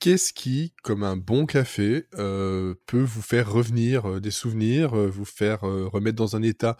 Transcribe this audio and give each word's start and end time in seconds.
qu'est-ce 0.00 0.32
qui, 0.32 0.74
comme 0.82 1.04
un 1.04 1.16
bon 1.16 1.46
café, 1.46 2.06
euh, 2.14 2.74
peut 2.86 3.02
vous 3.02 3.22
faire 3.22 3.52
revenir 3.52 4.08
euh, 4.08 4.20
des 4.20 4.30
souvenirs, 4.30 4.94
euh, 4.94 5.08
vous 5.08 5.26
faire 5.26 5.60
remettre 5.60 6.16
dans 6.16 6.36
un 6.36 6.42
état 6.42 6.76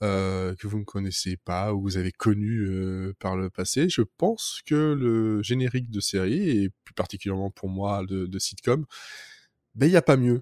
que 0.00 0.66
vous 0.66 0.78
ne 0.78 0.84
connaissez 0.84 1.36
pas 1.36 1.72
ou 1.72 1.82
vous 1.82 1.96
avez 1.96 2.10
connu 2.10 2.66
par 3.20 3.36
le 3.36 3.50
passé? 3.50 3.88
Je 3.88 4.02
pense 4.02 4.60
que 4.66 4.74
le 4.74 5.42
générique 5.42 5.90
de 5.90 6.00
série, 6.00 6.50
et 6.50 6.70
plus 6.84 6.94
particulièrement 6.94 7.50
pour 7.50 7.68
moi 7.68 8.04
de, 8.08 8.38
sitcom, 8.38 8.84
ben 9.74 9.86
il 9.86 9.90
n'y 9.90 9.96
a 9.96 10.02
pas 10.02 10.16
mieux. 10.16 10.40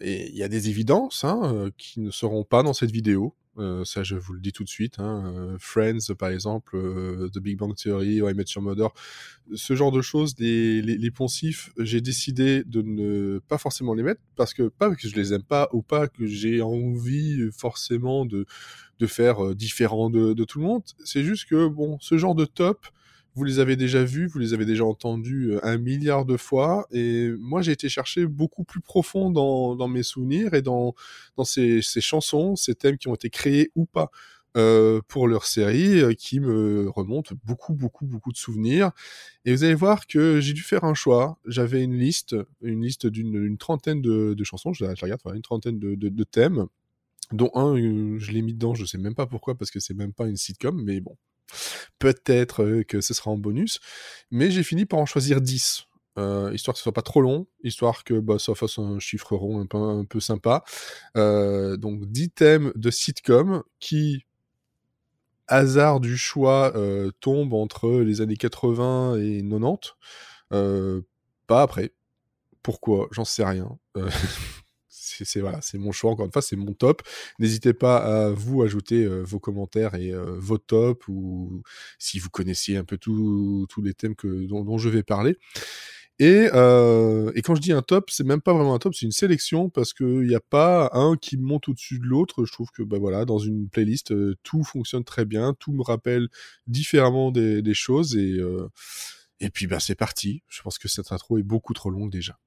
et 0.00 0.28
il 0.30 0.36
y 0.36 0.42
a 0.42 0.48
des 0.48 0.70
évidences 0.70 1.24
hein, 1.24 1.70
qui 1.78 2.00
ne 2.00 2.10
seront 2.10 2.44
pas 2.44 2.62
dans 2.62 2.72
cette 2.72 2.90
vidéo. 2.90 3.36
Euh, 3.58 3.84
ça, 3.84 4.02
je 4.02 4.16
vous 4.16 4.32
le 4.32 4.40
dis 4.40 4.52
tout 4.52 4.64
de 4.64 4.68
suite. 4.68 4.98
Hein, 4.98 5.32
euh, 5.36 5.56
Friends, 5.58 6.14
par 6.18 6.30
exemple, 6.30 6.76
euh, 6.76 7.28
The 7.28 7.38
Big 7.38 7.58
Bang 7.58 7.74
Theory, 7.74 8.16
I 8.16 8.34
Met 8.34 8.44
Your 8.54 8.62
Mother, 8.62 8.88
ce 9.54 9.74
genre 9.74 9.92
de 9.92 10.00
choses, 10.00 10.34
les, 10.38 10.80
les, 10.80 11.10
poncifs, 11.10 11.70
j'ai 11.78 12.00
décidé 12.00 12.64
de 12.64 12.80
ne 12.80 13.40
pas 13.48 13.58
forcément 13.58 13.94
les 13.94 14.02
mettre 14.02 14.20
parce 14.36 14.54
que 14.54 14.68
pas 14.68 14.94
que 14.94 15.06
je 15.06 15.14
les 15.14 15.34
aime 15.34 15.42
pas 15.42 15.68
ou 15.72 15.82
pas 15.82 16.08
que 16.08 16.26
j'ai 16.26 16.62
envie 16.62 17.50
forcément 17.52 18.24
de, 18.24 18.46
de 18.98 19.06
faire 19.06 19.54
différent 19.54 20.08
de, 20.08 20.32
de 20.32 20.44
tout 20.44 20.58
le 20.58 20.64
monde. 20.64 20.82
C'est 21.04 21.22
juste 21.22 21.46
que 21.46 21.66
bon, 21.68 21.98
ce 22.00 22.16
genre 22.16 22.34
de 22.34 22.46
top, 22.46 22.86
vous 23.34 23.44
les 23.44 23.58
avez 23.58 23.76
déjà 23.76 24.04
vus, 24.04 24.26
vous 24.26 24.38
les 24.38 24.52
avez 24.54 24.64
déjà 24.64 24.84
entendus 24.84 25.52
euh, 25.52 25.60
un 25.64 25.78
milliard 25.78 26.24
de 26.24 26.36
fois, 26.36 26.86
et 26.90 27.30
moi 27.38 27.62
j'ai 27.62 27.72
été 27.72 27.88
chercher 27.88 28.26
beaucoup 28.26 28.64
plus 28.64 28.80
profond 28.80 29.30
dans, 29.30 29.88
mes 29.88 30.02
souvenirs 30.02 30.54
et 30.54 30.62
dans, 30.62 30.94
ces, 31.44 31.80
chansons, 31.82 32.56
ces 32.56 32.74
thèmes 32.74 32.98
qui 32.98 33.08
ont 33.08 33.14
été 33.14 33.30
créés 33.30 33.70
ou 33.74 33.86
pas. 33.86 34.10
Euh, 34.58 35.00
pour 35.08 35.28
leur 35.28 35.46
série 35.46 36.02
euh, 36.02 36.12
qui 36.12 36.38
me 36.38 36.90
remonte 36.90 37.32
beaucoup 37.42 37.72
beaucoup 37.72 38.04
beaucoup 38.04 38.32
de 38.32 38.36
souvenirs. 38.36 38.90
Et 39.46 39.54
vous 39.54 39.64
allez 39.64 39.72
voir 39.72 40.06
que 40.06 40.40
j'ai 40.40 40.52
dû 40.52 40.60
faire 40.60 40.84
un 40.84 40.92
choix. 40.92 41.38
J'avais 41.46 41.82
une 41.82 41.96
liste 41.96 42.36
une 42.60 42.82
liste 42.82 43.06
d'une 43.06 43.56
trentaine 43.56 44.02
de, 44.02 44.36
chansons. 44.44 44.74
Je, 44.74 44.84
je 44.84 45.02
regarde 45.02 45.22
une 45.34 45.40
trentaine 45.40 45.78
de, 45.78 46.24
thèmes 46.24 46.66
dont 47.32 47.50
un 47.54 47.74
je 48.18 48.30
l'ai 48.30 48.42
mis 48.42 48.52
dedans. 48.52 48.74
Je 48.74 48.84
sais 48.84 48.98
même 48.98 49.14
pas 49.14 49.26
pourquoi 49.26 49.54
parce 49.54 49.70
que 49.70 49.80
c'est 49.80 49.94
même 49.94 50.12
pas 50.12 50.28
une 50.28 50.36
sitcom 50.36 50.82
mais 50.84 51.00
bon 51.00 51.16
Peut-être 52.02 52.64
euh, 52.64 52.82
que 52.82 53.00
ce 53.00 53.14
sera 53.14 53.30
en 53.30 53.36
bonus, 53.36 53.78
mais 54.32 54.50
j'ai 54.50 54.64
fini 54.64 54.86
par 54.86 54.98
en 54.98 55.06
choisir 55.06 55.40
10. 55.40 55.84
Euh, 56.18 56.52
histoire 56.52 56.74
que 56.74 56.78
ce 56.78 56.82
soit 56.82 56.92
pas 56.92 57.00
trop 57.00 57.22
long, 57.22 57.46
histoire 57.62 58.02
que 58.02 58.14
bah, 58.18 58.40
ça 58.40 58.56
fasse 58.56 58.78
un 58.78 58.98
chiffre 58.98 59.36
rond 59.36 59.60
un 59.60 60.04
peu, 60.04 60.18
sympa. 60.18 60.64
Euh, 61.16 61.76
donc 61.76 62.04
10 62.06 62.30
thèmes 62.30 62.72
de 62.74 62.90
sitcom 62.90 63.62
qui, 63.78 64.26
hasard 65.46 66.00
du 66.00 66.16
choix, 66.16 66.72
tombent 67.20 67.54
entre 67.54 68.00
les 68.00 68.20
années 68.20 68.36
80 68.36 69.18
et 69.18 69.42
90. 69.48 69.94
pas 71.46 71.62
après. 71.62 71.92
Pourquoi? 72.64 73.06
J'en 73.12 73.24
sais 73.24 73.44
rien. 73.44 73.78
c'est 75.24 75.78
mon 75.78 75.92
choix 75.92 76.10
encore 76.10 76.26
une 76.26 76.32
fois, 76.32 76.42
c'est 76.42 76.56
mon 76.56 76.72
top. 76.72 77.02
N'hésitez 77.38 77.72
pas 77.72 77.96
à 77.96 78.30
vous 78.30 78.62
ajouter 78.62 79.04
euh, 79.04 79.22
vos 79.22 79.38
commentaires 79.38 79.94
et 79.94 80.12
euh, 80.12 80.36
vos 80.38 80.58
tops 80.58 81.06
ou 81.08 81.62
si 81.98 82.18
vous 82.18 82.30
connaissiez 82.30 82.76
un 82.76 82.84
peu 82.84 82.98
tous 82.98 83.66
les 83.82 83.94
thèmes 83.94 84.14
que 84.14 84.46
dont, 84.46 84.78
je 84.78 84.88
vais 84.88 85.02
parler. 85.02 85.36
Et, 86.18 86.48
euh, 86.52 87.32
et, 87.34 87.42
quand 87.42 87.54
je 87.54 87.60
dis 87.60 87.72
un 87.72 87.82
top, 87.82 88.10
c'est 88.10 88.24
même 88.24 88.42
pas 88.42 88.52
vraiment 88.52 88.74
un 88.74 88.78
top, 88.78 88.94
c'est 88.94 89.06
une 89.06 89.12
sélection 89.12 89.70
parce 89.70 89.92
qu'il 89.92 90.26
n'y 90.26 90.34
a 90.34 90.40
pas 90.40 90.90
un 90.92 91.16
qui 91.16 91.36
monte 91.36 91.68
au-dessus 91.68 91.98
de 91.98 92.04
l'autre. 92.04 92.44
Je 92.44 92.52
trouve 92.52 92.70
que 92.70 92.82
bah 92.82 93.24
dans 93.24 93.38
une 93.38 93.68
playlist, 93.68 94.14
tout 94.42 94.62
fonctionne 94.62 95.04
très 95.04 95.24
bien, 95.24 95.54
tout 95.58 95.72
me 95.72 95.82
rappelle 95.82 96.28
différemment 96.66 97.32
des, 97.32 97.74
choses 97.74 98.16
et 98.16 98.38
et 99.42 99.50
puis 99.50 99.66
bah 99.66 99.80
c'est 99.80 99.96
parti. 99.96 100.42
Je 100.48 100.62
pense 100.62 100.78
que 100.78 100.88
cette 100.88 101.10
intro 101.12 101.36
est 101.38 101.42
beaucoup 101.42 101.74
trop 101.74 101.90
longue 101.90 102.10
déjà. 102.12 102.38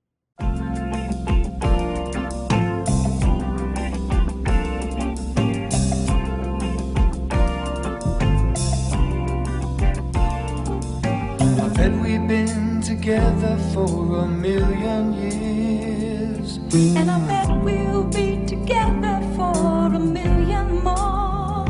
Together 13.05 13.55
for 13.71 14.17
a 14.17 14.27
million 14.27 15.13
years. 15.13 16.57
And 16.73 17.11
I 17.11 17.19
bet 17.27 17.63
we'll 17.63 18.05
be 18.05 18.43
together 18.47 19.21
for 19.35 19.93
a 19.93 19.99
million 19.99 20.83
more. 20.83 21.67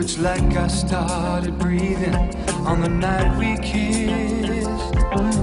It's 0.00 0.16
like 0.16 0.56
I 0.56 0.68
started 0.68 1.58
breathing 1.58 2.14
on 2.66 2.80
the 2.80 2.88
night 2.88 3.36
we 3.36 3.58
kissed. 3.58 4.94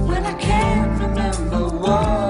When 0.08 0.26
I 0.26 0.34
can't 0.40 1.00
remember 1.00 1.68
what 1.68 2.29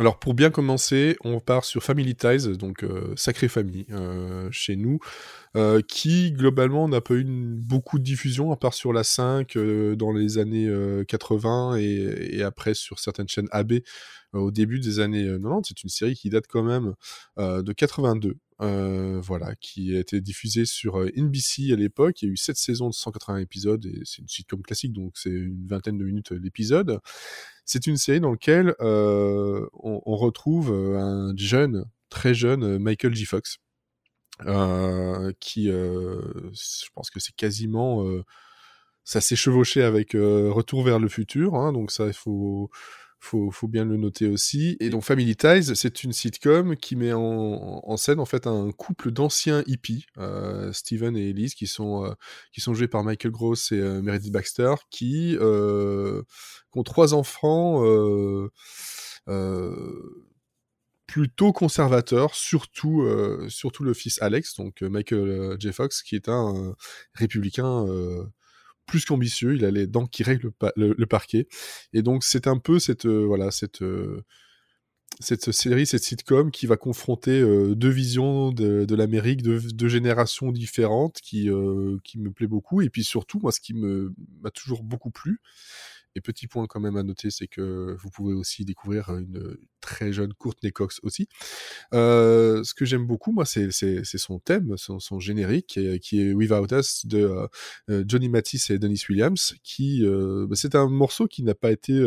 Alors 0.00 0.18
pour 0.18 0.32
bien 0.32 0.48
commencer, 0.48 1.18
on 1.24 1.40
part 1.40 1.66
sur 1.66 1.82
Family 1.82 2.14
Ties, 2.14 2.56
donc 2.56 2.84
euh, 2.84 3.12
Sacrée 3.16 3.48
Famille 3.48 3.84
euh, 3.90 4.48
chez 4.50 4.74
nous, 4.74 4.98
euh, 5.58 5.82
qui 5.82 6.32
globalement 6.32 6.88
n'a 6.88 7.02
pas 7.02 7.12
eu 7.12 7.24
beaucoup 7.26 7.98
de 7.98 8.02
diffusion, 8.04 8.50
à 8.50 8.56
part 8.56 8.72
sur 8.72 8.94
la 8.94 9.04
5 9.04 9.58
dans 9.98 10.10
les 10.10 10.38
années 10.38 10.72
80 11.06 11.76
et, 11.76 12.36
et, 12.36 12.42
après 12.42 12.72
sur 12.72 12.98
certaines 12.98 13.28
chaînes 13.28 13.48
AB 13.50 13.80
au 14.32 14.50
début 14.50 14.80
des 14.80 15.00
années 15.00 15.26
90. 15.26 15.68
C'est 15.68 15.82
une 15.82 15.90
série 15.90 16.14
qui 16.14 16.30
date 16.30 16.46
quand 16.48 16.62
même 16.62 16.94
de 17.36 17.70
82. 17.70 18.38
voilà, 18.58 19.54
qui 19.60 19.94
a 19.94 20.00
été 20.00 20.22
diffusée 20.22 20.64
sur 20.64 20.98
NBC 21.14 21.74
à 21.74 21.76
l'époque. 21.76 22.22
Il 22.22 22.24
y 22.24 22.28
a 22.30 22.32
eu 22.32 22.38
7 22.38 22.56
saisons 22.56 22.88
de 22.88 22.94
180 22.94 23.36
épisodes 23.36 23.84
et 23.84 24.00
c'est 24.04 24.22
une 24.22 24.28
sitcom 24.28 24.62
classique, 24.62 24.94
donc 24.94 25.12
c'est 25.16 25.28
une 25.28 25.66
vingtaine 25.66 25.98
de 25.98 26.04
minutes 26.06 26.30
l'épisode. 26.30 27.00
C'est 27.64 27.86
une 27.86 27.96
série 27.96 28.20
dans 28.20 28.32
laquelle 28.32 28.74
euh, 28.80 29.66
on, 29.74 30.16
retrouve 30.16 30.72
euh, 30.72 30.98
un 30.98 31.36
jeune, 31.36 31.84
très 32.08 32.34
jeune 32.34 32.64
euh, 32.64 32.78
Michael 32.78 33.14
J. 33.14 33.24
Fox, 33.24 33.58
qui, 35.40 35.66
je 35.66 36.88
pense 36.94 37.10
que 37.10 37.20
c'est 37.20 37.34
quasiment, 37.36 38.04
ça 39.04 39.20
s'est 39.20 39.36
chevauché 39.36 39.82
avec 39.82 40.12
Retour 40.14 40.82
vers 40.82 40.98
le 40.98 41.08
futur, 41.08 41.56
hein, 41.56 41.72
donc 41.74 41.90
ça 41.90 42.06
il 42.06 42.14
faut 42.14 42.70
faut, 43.20 43.50
faut 43.50 43.68
bien 43.68 43.84
le 43.84 43.96
noter 43.96 44.26
aussi. 44.28 44.76
Et 44.80 44.88
donc 44.88 45.04
Family 45.04 45.36
Ties, 45.36 45.74
c'est 45.76 46.02
une 46.02 46.12
sitcom 46.12 46.76
qui 46.76 46.96
met 46.96 47.12
en, 47.12 47.96
scène 47.96 48.18
en 48.18 48.24
fait 48.24 48.46
un 48.46 48.72
couple 48.72 49.10
d'anciens 49.10 49.62
hippies, 49.66 50.06
euh, 50.18 50.72
Steven 50.72 51.16
et 51.16 51.28
Elise, 51.28 51.54
qui 51.54 51.66
sont, 51.66 52.06
euh, 52.06 52.14
qui 52.52 52.60
sont 52.60 52.72
joués 52.74 52.88
par 52.88 53.04
Michael 53.04 53.30
Gross 53.30 53.72
et 53.72 53.78
euh, 53.78 54.00
Meredith 54.00 54.32
Baxter, 54.32 54.74
qui, 54.90 55.36
ont 55.38 56.82
trois 56.82 57.14
enfants 57.14 57.84
plutôt 61.06 61.52
conservateurs, 61.52 62.34
surtout, 62.34 63.04
surtout 63.48 63.84
le 63.84 63.92
fils 63.94 64.22
Alex, 64.22 64.56
donc 64.56 64.80
Michael 64.82 65.56
J. 65.58 65.72
Fox, 65.72 66.02
qui 66.02 66.14
est 66.14 66.28
un 66.28 66.74
républicain 67.14 67.84
plus 68.90 69.04
qu'ambitieux, 69.04 69.54
il 69.54 69.64
a 69.64 69.70
les 69.70 69.86
dents 69.86 70.06
qui 70.06 70.24
règlent 70.24 70.50
le, 70.76 71.06
parquet. 71.06 71.46
Et 71.92 72.02
donc 72.02 72.24
c'est 72.24 72.46
un 72.48 72.58
peu 72.58 72.78
cette 72.78 73.06
euh, 73.06 73.24
voilà 73.24 73.50
cette 73.52 73.82
euh, 73.82 74.24
cette 75.20 75.52
série, 75.52 75.86
cette 75.86 76.02
sitcom 76.02 76.50
qui 76.50 76.66
va 76.66 76.76
confronter 76.76 77.40
euh, 77.40 77.74
deux 77.74 77.88
visions 77.88 78.52
de, 78.52 78.94
l'Amérique, 78.94 79.42
deux, 79.42 79.60
deux, 79.60 79.88
générations 79.88 80.50
différentes, 80.50 81.20
qui 81.20 81.48
qui 82.04 82.18
me 82.18 82.30
plaît 82.32 82.46
beaucoup. 82.46 82.80
Et 82.80 82.90
puis 82.90 83.04
surtout, 83.04 83.38
moi, 83.40 83.52
ce 83.52 83.60
qui 83.60 83.74
m'a 83.74 84.50
toujours 84.50 84.82
beaucoup 84.82 85.10
plu, 85.10 85.40
et 86.14 86.20
petit 86.20 86.46
point 86.46 86.66
quand 86.66 86.80
même 86.80 86.96
à 86.96 87.02
noter, 87.02 87.30
c'est 87.30 87.46
que 87.46 87.96
vous 87.98 88.10
pouvez 88.10 88.34
aussi 88.34 88.64
découvrir 88.64 89.10
une 89.10 89.56
très 89.80 90.12
jeune 90.12 90.34
Courtney 90.34 90.72
Cox 90.72 91.00
aussi. 91.02 91.28
Euh, 91.94 92.62
ce 92.64 92.74
que 92.74 92.84
j'aime 92.84 93.06
beaucoup, 93.06 93.32
moi, 93.32 93.44
c'est 93.44 93.70
son 94.04 94.38
thème, 94.38 94.76
son, 94.76 95.20
générique, 95.20 95.78
qui 96.02 96.20
est, 96.20 96.32
Without 96.32 96.72
Us 96.72 97.06
de 97.06 97.48
euh, 97.88 98.04
Johnny 98.06 98.28
Mathis 98.28 98.70
et 98.70 98.78
Dennis 98.78 99.04
Williams, 99.08 99.54
qui 99.62 100.04
euh, 100.04 100.46
bah, 100.48 100.56
c'est 100.56 100.74
un 100.74 100.88
morceau 100.88 101.26
qui 101.26 101.42
n'a 101.42 101.54
pas 101.54 101.70
été 101.70 102.00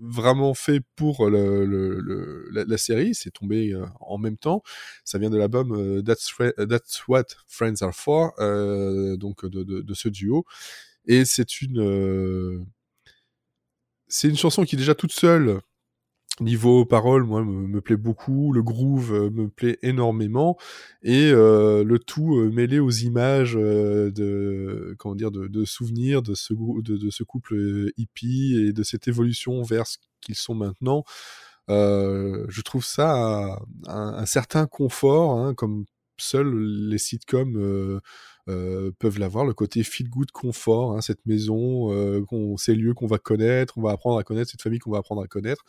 vraiment 0.00 0.54
fait 0.54 0.80
pour 0.94 1.28
la, 1.28 2.78
série, 2.78 3.14
c'est 3.14 3.30
tombé 3.30 3.74
en 4.00 4.18
même 4.18 4.36
temps. 4.36 4.62
Ça 5.04 5.18
vient 5.18 5.30
de 5.30 5.38
l'album 5.38 6.02
That's, 6.04 7.08
What 7.08 7.24
Friends 7.46 7.82
Are 7.82 7.94
For, 7.94 8.32
donc 9.18 9.44
de, 9.46 9.94
ce 9.94 10.08
duo. 10.08 10.44
Et 11.06 11.24
c'est 11.24 11.62
une 11.62 12.66
c'est 14.08 14.28
une 14.28 14.36
chanson 14.36 14.64
qui 14.64 14.76
déjà 14.76 14.94
toute 14.94 15.12
seule 15.12 15.60
Niveau 16.40 16.84
paroles, 16.84 17.24
moi, 17.24 17.44
me, 17.44 17.80
plaît 17.80 17.96
beaucoup. 17.96 18.52
Le 18.52 18.62
groove 18.62 19.12
euh, 19.12 19.30
me 19.30 19.48
plaît 19.48 19.78
énormément. 19.82 20.56
Et 21.02 21.30
euh, 21.32 21.82
le 21.82 21.98
tout 21.98 22.36
euh, 22.36 22.50
mêlé 22.50 22.78
aux 22.78 22.90
images 22.90 23.54
de, 23.54 24.94
comment 24.98 25.16
dire, 25.16 25.32
de, 25.32 25.64
souvenirs 25.64 26.22
de 26.22 26.34
ce, 26.34 27.22
couple 27.24 27.90
hippie 27.96 28.56
et 28.56 28.72
de 28.72 28.82
cette 28.84 29.08
évolution 29.08 29.62
vers 29.62 29.86
ce 29.86 29.98
qu'ils 30.20 30.36
sont 30.36 30.54
maintenant. 30.54 31.02
je 31.68 32.60
trouve 32.62 32.84
ça 32.84 33.58
un, 33.86 34.26
certain 34.26 34.66
confort, 34.66 35.38
hein, 35.38 35.54
comme 35.54 35.86
seuls 36.18 36.54
les 36.88 36.98
sitcoms 36.98 38.00
peuvent 38.98 39.18
l'avoir, 39.18 39.44
le 39.44 39.54
côté 39.54 39.82
feel 39.82 40.08
good 40.08 40.30
confort, 40.30 40.96
hein, 40.96 41.00
cette 41.00 41.26
maison, 41.26 41.90
ces 42.56 42.74
lieux 42.74 42.94
qu'on 42.94 43.06
va 43.06 43.18
connaître, 43.18 43.78
on 43.78 43.82
va 43.82 43.90
apprendre 43.92 44.18
à 44.18 44.24
connaître, 44.24 44.50
cette 44.50 44.62
famille 44.62 44.78
qu'on 44.78 44.90
va 44.90 44.98
apprendre 44.98 45.22
à 45.22 45.26
connaître. 45.26 45.64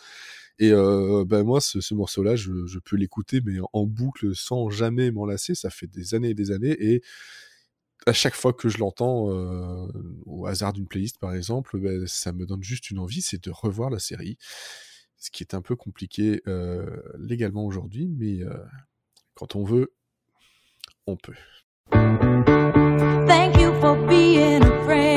Et 0.59 0.73
euh, 0.73 1.23
ben 1.25 1.43
moi, 1.43 1.61
ce, 1.61 1.93
morceau-là, 1.93 2.35
je, 2.35 2.79
peux 2.79 2.97
l'écouter, 2.97 3.41
mais 3.43 3.57
en 3.71 3.85
boucle, 3.85 4.35
sans 4.35 4.69
jamais 4.69 5.09
m'en 5.09 5.25
lasser. 5.25 5.55
Ça 5.55 5.69
fait 5.69 5.87
des 5.87 6.13
années 6.13 6.31
et 6.31 6.33
des 6.33 6.51
années. 6.51 6.75
Et 6.79 7.01
à 8.05 8.13
chaque 8.13 8.35
fois 8.35 8.51
que 8.51 8.67
je 8.67 8.77
l'entends, 8.77 9.31
euh, 9.31 9.87
au 10.25 10.45
hasard 10.45 10.73
d'une 10.73 10.87
playlist 10.87 11.17
par 11.17 11.33
exemple, 11.33 11.79
ben, 11.79 12.05
ça 12.07 12.33
me 12.33 12.45
donne 12.45 12.63
juste 12.63 12.91
une 12.91 12.99
envie, 12.99 13.21
c'est 13.21 13.41
de 13.41 13.51
revoir 13.51 13.89
la 13.89 13.99
série. 13.99 14.37
Ce 15.17 15.31
qui 15.31 15.43
est 15.43 15.53
un 15.53 15.61
peu 15.61 15.75
compliqué 15.75 16.41
euh, 16.47 16.85
légalement 17.17 17.65
aujourd'hui, 17.65 18.07
mais 18.07 18.39
quand 19.35 19.55
on 19.55 19.63
veut, 19.63 19.93
on 21.07 21.15
peut. 21.15 21.35
For 23.79 23.95
being 24.07 24.61
a 24.61 24.83
friend. 24.83 25.08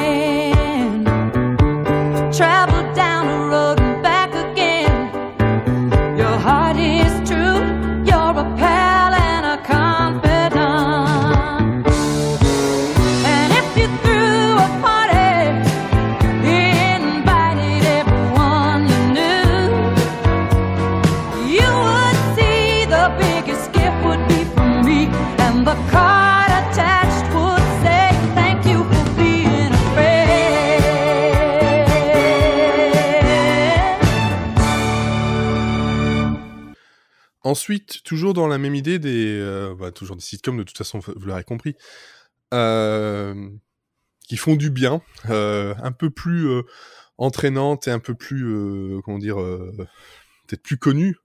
Toujours 38.12 38.34
dans 38.34 38.46
la 38.46 38.58
même 38.58 38.74
idée 38.74 38.98
des, 38.98 39.38
euh, 39.40 39.74
bah, 39.74 39.90
toujours 39.90 40.16
des 40.16 40.22
sitcoms 40.22 40.58
de 40.58 40.64
toute 40.64 40.76
façon, 40.76 40.98
vous 40.98 41.24
l'aurez 41.24 41.44
compris, 41.44 41.76
euh, 42.52 43.48
qui 44.28 44.36
font 44.36 44.54
du 44.54 44.68
bien, 44.68 45.00
euh, 45.30 45.74
un 45.82 45.92
peu 45.92 46.10
plus 46.10 46.46
entraînantes 47.16 47.88
et 47.88 47.90
un 47.90 48.00
peu 48.00 48.14
plus, 48.14 49.00
comment 49.02 49.16
dire, 49.16 49.36
peut-être 49.36 50.62
plus 50.62 50.76
connues 50.76 51.16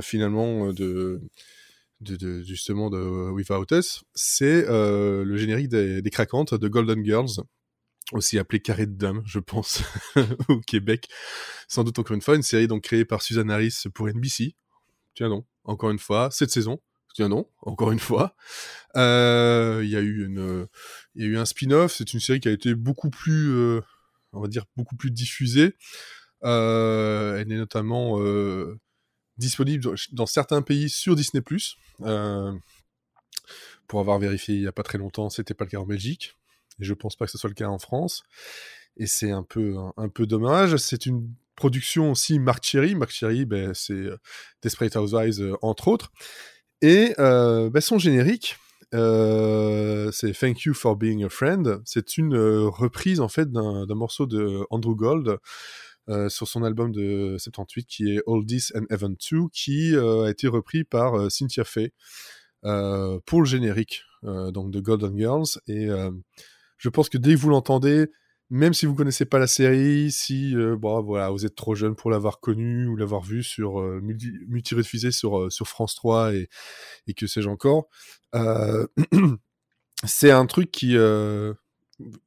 finalement 0.00 0.72
de, 0.72 1.20
de, 2.00 2.42
justement 2.42 2.88
de 2.88 3.30
Without 3.30 3.66
Us, 3.72 4.02
c'est 4.14 4.64
le 4.66 5.36
générique 5.36 5.68
des, 5.68 6.10
craquantes 6.10 6.54
de 6.54 6.68
Golden 6.68 7.04
Girls, 7.04 7.42
aussi 8.12 8.38
appelé 8.38 8.60
Carré 8.60 8.86
de 8.86 8.94
Dames, 8.94 9.22
je 9.26 9.40
pense, 9.40 9.82
au 10.48 10.58
Québec. 10.60 11.06
Sans 11.68 11.84
doute 11.84 11.98
encore 11.98 12.14
une 12.14 12.22
fois, 12.22 12.34
une 12.34 12.42
série 12.42 12.66
donc 12.66 12.80
créée 12.80 13.04
par 13.04 13.20
Suzanne 13.20 13.50
Harris 13.50 13.84
pour 13.92 14.08
NBC, 14.08 14.54
Tiens 15.14 15.28
non, 15.28 15.44
encore 15.64 15.90
une 15.90 15.98
fois, 15.98 16.30
cette 16.30 16.50
saison. 16.50 16.80
Tiens 17.14 17.28
non, 17.28 17.46
encore 17.60 17.92
une 17.92 17.98
fois. 17.98 18.34
Euh, 18.96 19.80
il 19.84 19.90
y 19.90 19.96
a 19.96 20.00
eu 20.00 20.28
y 21.14 21.24
a 21.24 21.26
eu 21.26 21.36
un 21.36 21.44
spin-off. 21.44 21.94
C'est 21.96 22.12
une 22.14 22.20
série 22.20 22.40
qui 22.40 22.48
a 22.48 22.52
été 22.52 22.74
beaucoup 22.74 23.10
plus, 23.10 23.50
euh, 23.50 23.80
on 24.32 24.40
va 24.40 24.48
dire, 24.48 24.64
beaucoup 24.76 24.96
plus 24.96 25.10
diffusée. 25.10 25.76
Euh, 26.44 27.38
elle 27.38 27.52
est 27.52 27.56
notamment 27.56 28.18
disponible 29.36 29.94
dans 30.12 30.26
certains 30.26 30.62
pays 30.62 30.88
sur 30.88 31.14
Disney+. 31.16 31.42
pour 33.88 34.00
avoir 34.00 34.18
vérifié 34.18 34.54
il 34.54 34.62
y 34.62 34.66
a 34.66 34.72
pas 34.72 34.82
très 34.82 34.98
longtemps, 34.98 35.28
c'était 35.28 35.54
pas 35.54 35.64
le 35.64 35.70
cas 35.70 35.78
en 35.78 35.86
Belgique. 35.86 36.36
Et 36.80 36.84
je 36.84 36.94
pense 36.94 37.16
pas 37.16 37.26
que 37.26 37.32
ce 37.32 37.38
soit 37.38 37.50
le 37.50 37.54
cas 37.54 37.68
en 37.68 37.78
France. 37.78 38.22
Et 38.96 39.06
c'est 39.06 39.30
un 39.30 39.42
peu, 39.42 39.76
un 39.96 40.08
peu 40.08 40.26
dommage. 40.26 40.76
C'est 40.76 41.06
une 41.06 41.34
production 41.56 42.12
aussi 42.12 42.38
Marc 42.38 42.64
Cherry. 42.64 42.94
Marc 42.94 43.10
Cherry, 43.10 43.44
ben, 43.44 43.72
c'est 43.74 43.92
euh, 43.92 44.16
Desperate 44.62 44.96
Housewives, 44.96 45.40
euh, 45.40 45.56
entre 45.62 45.88
autres. 45.88 46.10
Et 46.80 47.14
euh, 47.18 47.70
ben, 47.70 47.80
son 47.80 47.98
générique, 47.98 48.56
c'est 48.92 50.32
Thank 50.38 50.62
You 50.62 50.74
for 50.74 50.96
Being 50.96 51.24
a 51.24 51.28
Friend. 51.28 51.80
C'est 51.84 52.18
une 52.18 52.36
reprise 52.36 53.20
en 53.20 53.28
fait 53.28 53.50
d'un 53.50 53.94
morceau 53.94 54.26
de 54.26 54.66
Andrew 54.70 54.94
Gold 54.94 55.38
sur 56.28 56.46
son 56.46 56.62
album 56.62 56.92
de 56.92 57.36
78 57.38 57.86
qui 57.86 58.10
est 58.12 58.22
All 58.26 58.44
This 58.44 58.70
and 58.74 58.84
Even 58.90 59.16
2, 59.30 59.48
qui 59.50 59.96
a 59.96 60.28
été 60.28 60.46
repris 60.46 60.84
par 60.84 61.30
Cynthia 61.30 61.64
Fay 61.64 61.92
pour 62.62 63.40
le 63.40 63.46
générique 63.46 64.02
donc 64.22 64.70
de 64.70 64.80
Golden 64.80 65.16
Girls. 65.16 65.58
Et 65.68 65.88
je 66.76 66.88
pense 66.90 67.08
que 67.08 67.16
dès 67.16 67.34
que 67.34 67.38
vous 67.38 67.48
l'entendez, 67.48 68.08
même 68.52 68.74
si 68.74 68.84
vous 68.84 68.94
connaissez 68.94 69.24
pas 69.24 69.38
la 69.38 69.46
série, 69.46 70.12
si 70.12 70.54
euh, 70.54 70.76
bon, 70.76 71.00
voilà, 71.02 71.30
vous 71.30 71.46
êtes 71.46 71.54
trop 71.54 71.74
jeune 71.74 71.94
pour 71.96 72.10
l'avoir 72.10 72.38
connue 72.38 72.86
ou 72.86 72.96
l'avoir 72.96 73.22
vue 73.22 73.42
sur 73.42 73.80
euh, 73.80 73.98
multi, 74.02 74.30
sur, 75.10 75.38
euh, 75.38 75.48
sur 75.48 75.66
France 75.66 75.94
3 75.94 76.34
et, 76.34 76.50
et 77.06 77.14
que 77.14 77.26
sais-je 77.26 77.48
encore, 77.48 77.88
euh, 78.34 78.86
c'est 80.04 80.30
un 80.30 80.44
truc 80.44 80.70
qui, 80.70 80.98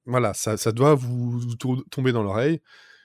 voilà, 0.08 0.34
ça, 0.34 0.58
ça, 0.58 0.72
doit 0.72 0.96
vous, 0.96 1.54
tomber 1.92 2.12
dans 2.12 2.24
l'oreille. 2.24 2.60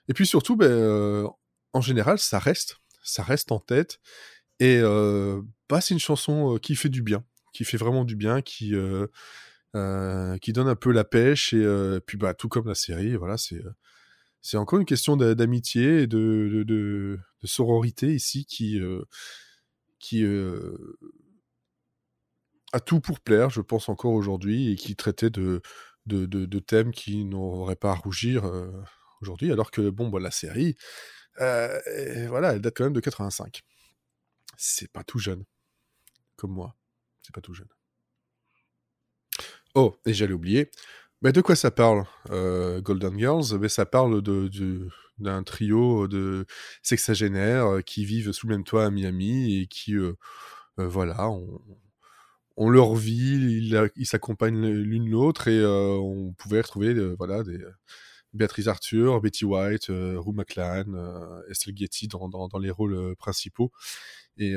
Et 0.08 0.14
puis 0.14 0.26
surtout, 0.26 0.56
ben, 0.56 1.28
en 1.74 1.80
général, 1.82 2.18
ça 2.18 2.38
reste, 2.38 2.78
ça 3.02 3.22
reste 3.22 3.52
en 3.52 3.58
tête. 3.58 4.00
Et 4.60 4.80
bah, 5.68 5.82
c'est 5.82 5.92
une 5.92 6.00
chanson 6.00 6.58
qui 6.62 6.74
fait 6.74 6.88
du 6.88 7.02
bien, 7.02 7.22
qui 7.52 7.64
fait 7.64 7.76
vraiment 7.76 8.06
du 8.06 8.16
bien, 8.16 8.40
qui 8.40 8.72
euh, 9.76 10.36
qui 10.38 10.52
donne 10.52 10.66
un 10.66 10.74
peu 10.74 10.90
la 10.90 11.04
pêche 11.04 11.52
et 11.52 11.64
euh, 11.64 12.00
puis 12.00 12.18
bah 12.18 12.34
tout 12.34 12.48
comme 12.48 12.66
la 12.66 12.74
série, 12.74 13.14
voilà, 13.14 13.36
c'est 13.38 13.64
euh, 13.64 13.70
c'est 14.42 14.56
encore 14.56 14.80
une 14.80 14.84
question 14.84 15.16
d'amitié 15.16 16.02
et 16.02 16.06
de, 16.08 17.18
sororité 17.44 18.12
ici 18.12 18.46
qui 18.46 18.80
qui 20.00 20.24
a 22.72 22.80
tout 22.80 23.00
pour 23.00 23.20
plaire, 23.20 23.50
je 23.50 23.60
pense 23.60 23.88
encore 23.88 24.12
aujourd'hui, 24.12 24.72
et 24.72 24.76
qui 24.76 24.96
traitait 24.96 25.30
de, 25.30 25.60
de, 26.06 26.26
de, 26.26 26.58
thèmes 26.58 26.90
qui 26.92 27.24
n'auraient 27.24 27.76
pas 27.76 27.92
à 27.92 27.94
rougir 27.94 28.50
aujourd'hui, 29.20 29.52
alors 29.52 29.70
que 29.70 29.90
bon, 29.90 30.08
bah, 30.08 30.20
la 30.20 30.30
série, 30.30 30.76
voilà, 31.36 32.54
elle 32.54 32.60
date 32.62 32.76
quand 32.76 32.84
même 32.84 32.92
de 32.94 33.00
85. 33.00 33.62
C'est 34.56 34.90
pas 34.90 35.04
tout 35.04 35.18
jeune, 35.18 35.44
comme 36.36 36.52
moi, 36.52 36.76
c'est 37.22 37.34
pas 37.34 37.42
tout 37.42 37.54
jeune. 37.54 37.68
Oh, 39.74 39.96
et 40.04 40.12
j'allais 40.12 40.32
oublier. 40.32 40.70
Mais 41.22 41.32
de 41.32 41.40
quoi 41.40 41.54
ça 41.54 41.70
parle, 41.70 42.04
euh, 42.30 42.80
Golden 42.80 43.18
Girls? 43.18 43.58
Mais 43.60 43.68
Ça 43.68 43.86
parle 43.86 44.22
de, 44.22 44.50
d'un 45.18 45.42
trio 45.42 46.08
de 46.08 46.46
sexagénaires 46.82 47.66
euh, 47.66 47.80
qui 47.82 48.04
vivent 48.04 48.32
sous 48.32 48.46
le 48.48 48.56
même 48.56 48.64
toit 48.64 48.86
à 48.86 48.90
Miami 48.90 49.60
et 49.60 49.66
qui, 49.66 49.94
euh, 49.96 50.14
voilà, 50.78 51.28
on, 52.56 52.70
leur 52.70 52.94
vie, 52.94 53.70
ils 53.96 54.06
s'accompagnent 54.06 54.66
l'une 54.68 55.08
l'autre 55.08 55.48
et 55.48 55.64
on 55.64 56.32
pouvait 56.34 56.60
retrouver 56.60 56.94
voilà, 57.16 57.42
des, 57.42 57.58
Béatrice 58.32 58.68
Arthur, 58.68 59.20
Betty 59.20 59.44
White, 59.44 59.86
Rue 59.88 60.32
McLaren, 60.34 60.94
Estelle 61.50 61.76
Getty 61.76 62.08
dans, 62.08 62.28
dans, 62.28 62.48
dans, 62.48 62.58
les 62.58 62.70
rôles 62.70 63.16
principaux. 63.16 63.72
Et 64.36 64.56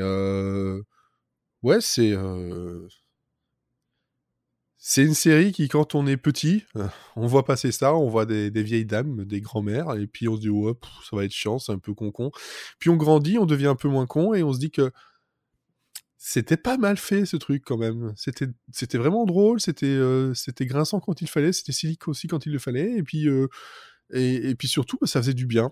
ouais, 1.61 1.81
c'est 1.81 2.13
c'est 4.85 5.05
une 5.05 5.13
série 5.13 5.53
qui, 5.53 5.69
quand 5.69 5.95
on 5.95 6.05
est 6.07 6.17
petit, 6.17 6.65
euh, 6.75 6.89
on 7.15 7.25
voit 7.25 7.45
passer 7.45 7.71
ça, 7.71 7.95
on 7.95 8.09
voit 8.09 8.25
des, 8.25 8.49
vieilles 8.51 8.85
dames, 8.85 9.23
des 9.23 9.39
grands-mères, 9.39 9.95
et 9.95 10.07
puis 10.07 10.27
on 10.27 10.35
se 10.35 10.41
dit, 10.41 10.49
ouais, 10.49 10.73
ça 11.09 11.15
va 11.15 11.23
être 11.23 11.31
chiant, 11.31 11.57
c'est 11.57 11.71
un 11.71 11.79
peu 11.79 11.93
con-con. 11.93 12.31
Puis 12.79 12.89
on 12.89 12.97
grandit, 12.97 13.37
on 13.37 13.45
devient 13.45 13.67
un 13.67 13.77
peu 13.77 13.87
moins 13.87 14.05
con, 14.05 14.33
et 14.33 14.43
on 14.43 14.51
se 14.51 14.59
dit 14.59 14.71
que 14.71 14.91
c'était 16.17 16.57
pas 16.57 16.75
mal 16.77 16.97
fait 16.97 17.25
ce 17.25 17.37
truc 17.37 17.63
quand 17.65 17.77
même. 17.77 18.11
C'était, 18.17 18.97
vraiment 18.97 19.23
drôle, 19.23 19.61
c'était, 19.61 19.85
euh, 19.85 20.33
c'était 20.33 20.65
grinçant 20.65 20.99
quand 20.99 21.21
il 21.21 21.29
fallait, 21.29 21.53
c'était 21.53 21.71
silique 21.71 22.09
aussi 22.09 22.27
quand 22.27 22.45
il 22.45 22.51
le 22.51 22.59
fallait, 22.59 22.97
et 22.97 23.03
puis, 23.03 23.29
euh, 23.29 23.47
et, 24.11 24.53
puis 24.55 24.67
surtout, 24.67 24.99
ça 25.05 25.21
faisait 25.21 25.33
du 25.33 25.45
bien. 25.45 25.71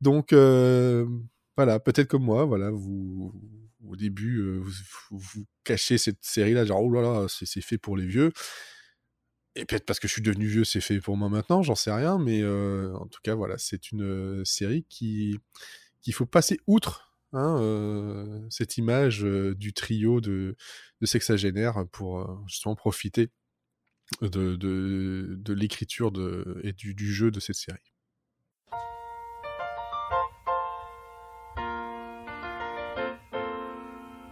Donc, 0.00 0.32
voilà, 0.32 1.78
peut-être 1.78 2.08
comme 2.08 2.24
moi, 2.24 2.46
voilà, 2.46 2.70
vous 2.72 3.32
au 3.86 3.96
début, 3.96 4.42
vous, 5.10 5.46
cachez 5.64 5.98
cette 5.98 6.22
série-là, 6.24 6.64
genre, 6.64 6.82
oh 6.82 6.92
là 6.92 7.02
là, 7.02 7.26
c'est 7.28 7.60
fait 7.60 7.78
pour 7.78 7.96
les 7.96 8.06
vieux. 8.06 8.32
et 9.56 9.64
peut-être 9.64 9.84
parce 9.86 9.98
que 10.00 10.08
je 10.08 10.12
suis 10.12 10.22
devenu 10.22 10.46
vieux, 10.46 10.64
c'est 10.64 10.80
fait 10.80 11.00
pour 11.00 11.16
moi 11.16 11.28
maintenant, 11.28 11.62
j'en 11.62 11.74
sais 11.74 11.92
rien, 11.92 12.18
mais 12.18 12.44
en 12.44 13.06
tout 13.06 13.20
cas, 13.22 13.34
voilà, 13.34 13.58
c'est 13.58 13.92
une 13.92 14.44
série 14.44 14.84
qui 14.88 15.38
qu'il 16.02 16.14
faut 16.14 16.26
passer 16.26 16.60
outre 16.66 17.14
hein, 17.32 18.46
cette 18.50 18.78
image 18.78 19.22
du 19.22 19.72
trio 19.72 20.20
de, 20.20 20.56
de 21.00 21.06
sexagénaires 21.06 21.84
pour 21.92 22.42
justement 22.46 22.74
profiter 22.74 23.30
de, 24.22 25.52
l'écriture 25.52 26.12
et 26.62 26.72
du 26.72 27.12
jeu 27.12 27.30
de 27.30 27.40
cette 27.40 27.56
série. 27.56 27.89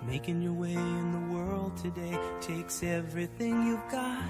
Making 0.08 0.40
your 0.40 0.54
way 0.54 0.72
in 0.72 1.12
the 1.12 1.34
world 1.34 1.76
today 1.76 2.18
takes 2.40 2.82
everything 2.82 3.66
you've 3.66 3.88
got. 3.90 4.24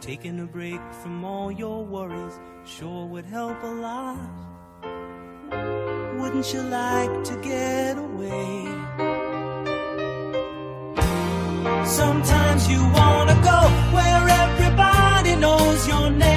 Taking 0.00 0.38
a 0.38 0.46
break 0.46 0.80
from 1.02 1.24
all 1.24 1.50
your 1.50 1.84
worries 1.84 2.38
sure 2.64 3.04
would 3.06 3.24
help 3.24 3.60
a 3.64 3.74
lot. 3.88 4.16
Wouldn't 6.20 6.54
you 6.54 6.62
like 6.62 7.24
to 7.24 7.34
get 7.42 7.98
away? 7.98 8.64
Sometimes 11.84 12.70
you 12.70 12.80
wanna 13.00 13.34
go 13.50 13.58
where 13.96 14.28
everybody 14.44 15.34
knows 15.34 15.88
your 15.88 16.10
name. 16.10 16.33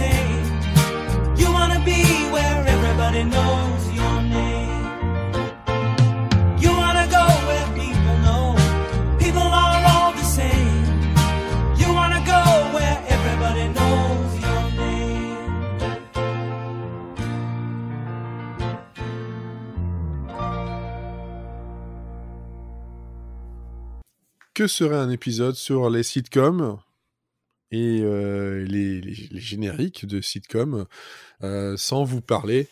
All. 0.00 1.36
You 1.36 1.52
wanna 1.52 1.80
be 1.84 2.02
where 2.34 2.64
everybody 2.66 3.24
knows 3.24 3.82
your 4.00 4.22
name. 4.22 4.84
You 6.62 6.70
wanna 6.82 7.06
go 7.18 7.24
where 7.48 7.66
people 7.80 8.16
know 8.26 8.44
people 9.18 9.48
are 9.62 9.82
all 9.92 10.12
the 10.12 10.26
same. 10.38 10.84
You 11.80 11.88
wanna 11.98 12.22
go 12.34 12.42
where 12.74 12.98
everybody 13.16 13.64
knows 13.76 14.30
your 14.44 14.64
name. 14.76 15.58
Que 24.54 24.66
serait 24.66 24.96
un 24.96 25.10
épisode 25.10 25.54
sur 25.54 25.88
les 25.90 26.02
sitcoms 26.02 26.78
et 27.70 28.00
euh, 28.02 28.64
les, 28.64 29.02
génériques 29.32 30.06
de 30.06 30.20
sitcoms 30.20 30.86
euh, 31.42 31.76
sans 31.76 32.04
vous 32.04 32.20
parler 32.20 32.68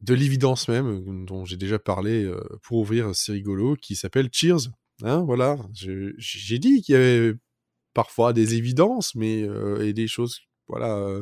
de 0.00 0.14
l'évidence 0.14 0.68
même 0.68 1.24
dont 1.24 1.44
j'ai 1.44 1.56
déjà 1.56 1.78
parlé 1.78 2.24
euh, 2.24 2.40
pour 2.62 2.78
ouvrir 2.78 3.14
C'est 3.14 3.32
rigolo 3.32 3.76
qui 3.76 3.96
s'appelle 3.96 4.28
Cheers. 4.32 4.70
Hein, 5.02 5.22
voilà, 5.24 5.58
j'ai 5.72 6.58
dit 6.58 6.82
qu'il 6.82 6.94
y 6.94 6.96
avait 6.96 7.34
parfois 7.94 8.32
des 8.32 8.54
évidences 8.54 9.14
mais 9.14 9.46
et 9.80 9.92
des 9.92 10.06
choses 10.06 10.40
voilà 10.68 11.20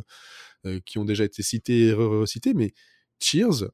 qui 0.85 0.99
ont 0.99 1.07
déjà 1.07 1.25
été 1.25 1.43
citées 1.43 1.89
et 1.89 1.93
recitées 1.93 2.53
mais 2.53 2.75
Cheers 3.19 3.71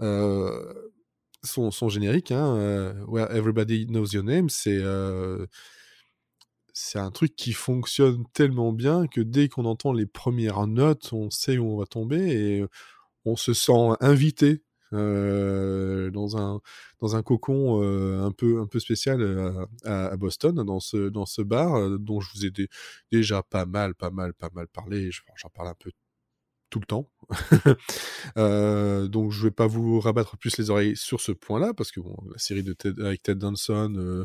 son, 0.00 1.72
son 1.72 1.88
générique 1.88 2.30
hein, 2.30 2.94
Where 3.08 3.34
Everybody 3.34 3.86
Knows 3.86 4.12
Your 4.12 4.22
Name 4.22 4.48
c'est 4.48 4.80
c'est 6.72 6.98
un 6.98 7.10
truc 7.10 7.36
qui 7.36 7.52
fonctionne 7.52 8.24
tellement 8.32 8.72
bien 8.72 9.06
que 9.06 9.20
dès 9.20 9.48
qu'on 9.48 9.64
entend 9.66 9.92
les 9.92 10.06
premières 10.06 10.66
notes, 10.66 11.12
on 11.12 11.30
sait 11.30 11.58
où 11.58 11.66
on 11.66 11.76
va 11.78 11.86
tomber 11.86 12.18
et 12.60 12.64
on 13.24 13.36
se 13.36 13.54
sent 13.54 13.72
invité 14.00 14.62
euh, 14.94 16.10
dans 16.10 16.36
un 16.38 16.60
dans 17.00 17.16
un 17.16 17.22
cocon 17.22 17.82
euh, 17.82 18.22
un 18.24 18.32
peu 18.32 18.60
un 18.60 18.66
peu 18.66 18.80
spécial 18.80 19.22
euh, 19.22 19.66
à, 19.84 20.08
à 20.08 20.16
Boston 20.16 20.54
dans 20.64 20.80
ce 20.80 21.08
dans 21.10 21.26
ce 21.26 21.42
bar 21.42 21.76
euh, 21.76 21.98
dont 21.98 22.20
je 22.20 22.30
vous 22.34 22.46
ai 22.46 22.50
dé- 22.50 22.68
déjà 23.12 23.42
pas 23.42 23.66
mal 23.66 23.94
pas 23.94 24.10
mal 24.10 24.34
pas 24.34 24.50
mal 24.54 24.68
parlé. 24.68 25.10
Je- 25.12 25.22
J'en 25.36 25.50
parle 25.50 25.68
un 25.68 25.74
peu 25.74 25.90
tout 26.72 26.80
le 26.80 26.86
temps. 26.86 27.08
Euh, 28.38 29.08
donc 29.08 29.30
je 29.30 29.42
vais 29.42 29.50
pas 29.50 29.66
vous 29.66 30.00
rabattre 30.00 30.38
plus 30.38 30.56
les 30.56 30.70
oreilles 30.70 30.96
sur 30.96 31.20
ce 31.20 31.32
point-là 31.32 31.74
parce 31.74 31.92
que 31.92 32.00
bon, 32.00 32.16
la 32.30 32.38
série 32.38 32.62
de 32.62 32.72
Ted, 32.72 33.04
avec 33.04 33.22
Ted 33.22 33.38
Danson 33.38 33.92
euh, 33.96 34.24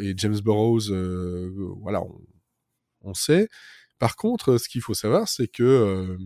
et 0.00 0.14
James 0.16 0.38
Burroughs, 0.38 0.90
euh, 0.90 1.50
voilà, 1.80 2.02
on, 2.02 2.20
on 3.00 3.14
sait. 3.14 3.48
Par 3.98 4.14
contre, 4.14 4.58
ce 4.58 4.68
qu'il 4.68 4.80
faut 4.80 4.94
savoir, 4.94 5.26
c'est 5.26 5.48
que 5.48 6.16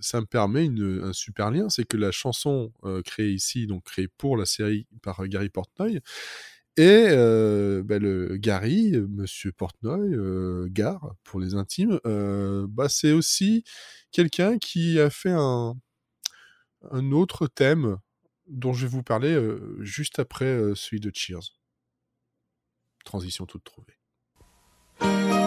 ça 0.00 0.20
me 0.20 0.26
permet 0.26 0.68
un 1.02 1.12
super 1.12 1.50
lien, 1.50 1.68
c'est 1.68 1.84
que 1.84 1.96
la 1.96 2.12
chanson 2.12 2.72
créée 3.04 3.32
ici, 3.32 3.66
donc 3.66 3.82
créée 3.84 4.08
pour 4.08 4.36
la 4.36 4.46
série 4.46 4.86
par 5.02 5.26
Gary 5.26 5.48
Portnoy, 5.48 6.00
et 6.76 7.08
bah, 7.82 7.98
le 7.98 8.36
Gary, 8.36 8.92
Monsieur 9.08 9.52
Portnoy, 9.52 10.14
euh, 10.14 10.68
Gare 10.70 11.14
pour 11.24 11.40
les 11.40 11.54
intimes, 11.54 11.98
bah, 12.04 12.88
c'est 12.88 13.12
aussi 13.12 13.64
quelqu'un 14.12 14.58
qui 14.58 15.00
a 15.00 15.10
fait 15.10 15.32
un, 15.32 15.74
un 16.90 17.12
autre 17.12 17.46
thème 17.46 17.96
dont 18.46 18.72
je 18.72 18.86
vais 18.86 18.90
vous 18.90 19.02
parler 19.02 19.38
juste 19.80 20.18
après 20.18 20.72
celui 20.74 21.00
de 21.00 21.10
Cheers. 21.12 21.58
Transition 23.04 23.46
toute 23.46 23.64
trouvée. 23.64 25.45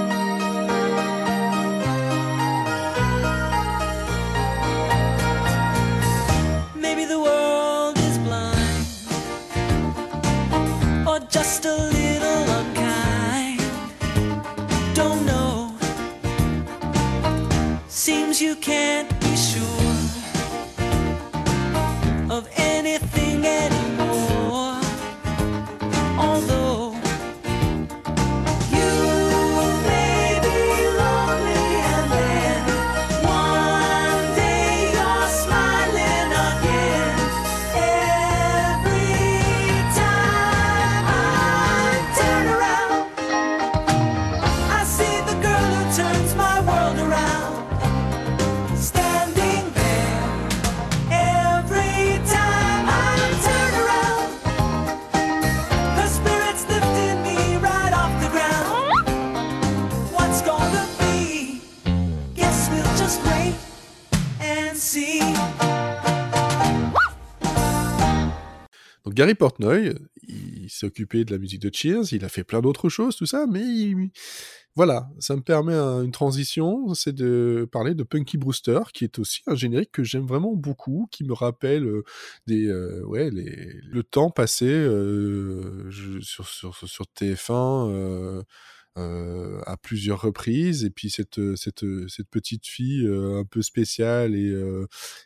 Seems 17.89 18.39
you 18.39 18.55
can't 18.55 19.18
Gary 69.19 69.35
Portnoy, 69.35 69.93
il 70.29 70.69
s'est 70.69 70.85
occupé 70.85 71.25
de 71.25 71.31
la 71.33 71.39
musique 71.39 71.61
de 71.61 71.69
Cheers, 71.73 72.13
il 72.13 72.23
a 72.23 72.29
fait 72.29 72.45
plein 72.45 72.61
d'autres 72.61 72.87
choses, 72.87 73.17
tout 73.17 73.25
ça, 73.25 73.47
mais 73.51 73.59
il- 73.59 74.11
voilà, 74.77 75.09
ça 75.19 75.35
me 75.35 75.41
permet 75.41 75.73
un- 75.73 76.03
une 76.03 76.13
transition, 76.13 76.93
c'est 76.93 77.11
de 77.13 77.67
parler 77.69 77.95
de 77.95 78.03
Punky 78.03 78.37
Brewster, 78.37 78.79
qui 78.93 79.03
est 79.03 79.19
aussi 79.19 79.41
un 79.47 79.55
générique 79.55 79.91
que 79.91 80.05
j'aime 80.05 80.25
vraiment 80.25 80.55
beaucoup, 80.55 81.09
qui 81.11 81.25
me 81.25 81.33
rappelle 81.33 81.83
euh, 81.85 82.03
des, 82.47 82.67
euh, 82.67 83.03
ouais, 83.07 83.29
le 83.29 84.03
temps 84.03 84.29
passé 84.31 84.67
euh, 84.69 85.91
sur, 86.21 86.47
sur, 86.47 86.73
sur 86.87 87.05
TF1. 87.07 87.89
euh, 87.89 88.41
euh, 88.97 89.61
à 89.65 89.77
plusieurs 89.77 90.21
reprises 90.21 90.83
et 90.83 90.89
puis 90.89 91.09
cette 91.11 91.39
petite 92.31 92.67
fille 92.67 93.07
un 93.07 93.45
peu 93.45 93.61
spéciale 93.61 94.35
et 94.35 94.51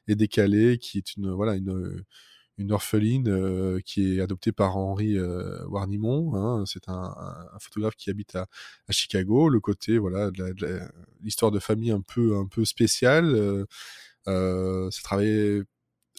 et 0.08 0.16
décalée 0.16 0.78
qui 0.80 0.98
est 1.00 1.16
une 1.16 1.32
voilà 1.32 1.56
une 1.56 2.04
une 2.58 2.72
orpheline 2.72 3.28
euh, 3.30 3.80
qui 3.84 4.18
est 4.18 4.22
adoptée 4.22 4.52
par 4.52 4.78
Henri 4.78 5.18
euh, 5.18 5.66
Warnimont. 5.68 6.36
Hein, 6.36 6.66
c'est 6.66 6.88
un, 6.88 7.16
photographe 7.60 7.96
qui 7.96 8.10
habite 8.10 8.36
à, 8.36 8.48
Chicago. 8.90 9.50
Le 9.50 9.60
côté, 9.60 9.98
voilà, 9.98 10.32
de 10.32 10.80
l'histoire 11.22 11.52
de 11.52 11.60
famille 11.60 11.92
un 11.92 12.02
peu, 12.02 12.38
un 12.38 12.48
peu 12.48 12.66
spéciale. 12.66 13.34
Euh, 13.36 13.66
euh, 14.28 14.90
ça 14.92 15.02
travaillait 15.04 15.64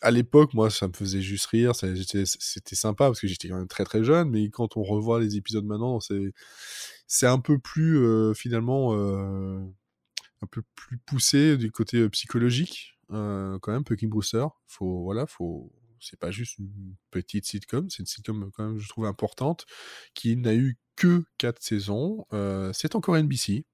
à 0.02 0.10
l'époque, 0.10 0.54
moi, 0.54 0.70
ça 0.70 0.88
me 0.88 0.92
faisait 0.92 1.22
juste 1.22 1.46
rire. 1.46 1.72
C'était 1.74 2.74
sympa 2.76 3.06
parce 3.06 3.20
que 3.20 3.28
j'étais 3.28 3.48
quand 3.48 3.56
même 3.56 3.68
très 3.68 3.84
très 3.84 4.04
jeune. 4.04 4.30
Mais 4.30 4.50
quand 4.50 4.76
on 4.76 4.82
revoit 4.82 5.20
les 5.20 5.36
épisodes 5.36 5.64
maintenant, 5.64 6.00
c'est 7.06 7.26
un 7.26 7.38
peu 7.38 7.58
plus 7.58 8.34
finalement 8.34 8.92
un 8.94 10.46
peu 10.50 10.62
plus 10.74 10.98
poussé 10.98 11.56
du 11.56 11.70
côté 11.70 12.08
psychologique. 12.10 12.98
quand 13.08 13.68
même, 13.68 13.84
Punky 13.84 14.06
Brewster. 14.06 14.46
Faut, 14.66 15.04
voilà, 15.04 15.26
faut, 15.26 15.72
c'est 16.08 16.18
pas 16.18 16.30
juste 16.30 16.58
une 16.58 16.94
petite 17.10 17.46
sitcom, 17.46 17.88
c'est 17.90 18.00
une 18.00 18.06
sitcom 18.06 18.50
quand 18.52 18.64
même, 18.64 18.78
je 18.78 18.88
trouve, 18.88 19.06
importante, 19.06 19.66
qui 20.14 20.36
n'a 20.36 20.54
eu 20.54 20.78
que 20.96 21.24
quatre 21.38 21.62
saisons. 21.62 22.26
Euh, 22.32 22.72
c'est 22.72 22.94
encore 22.94 23.16
NBC. 23.16 23.64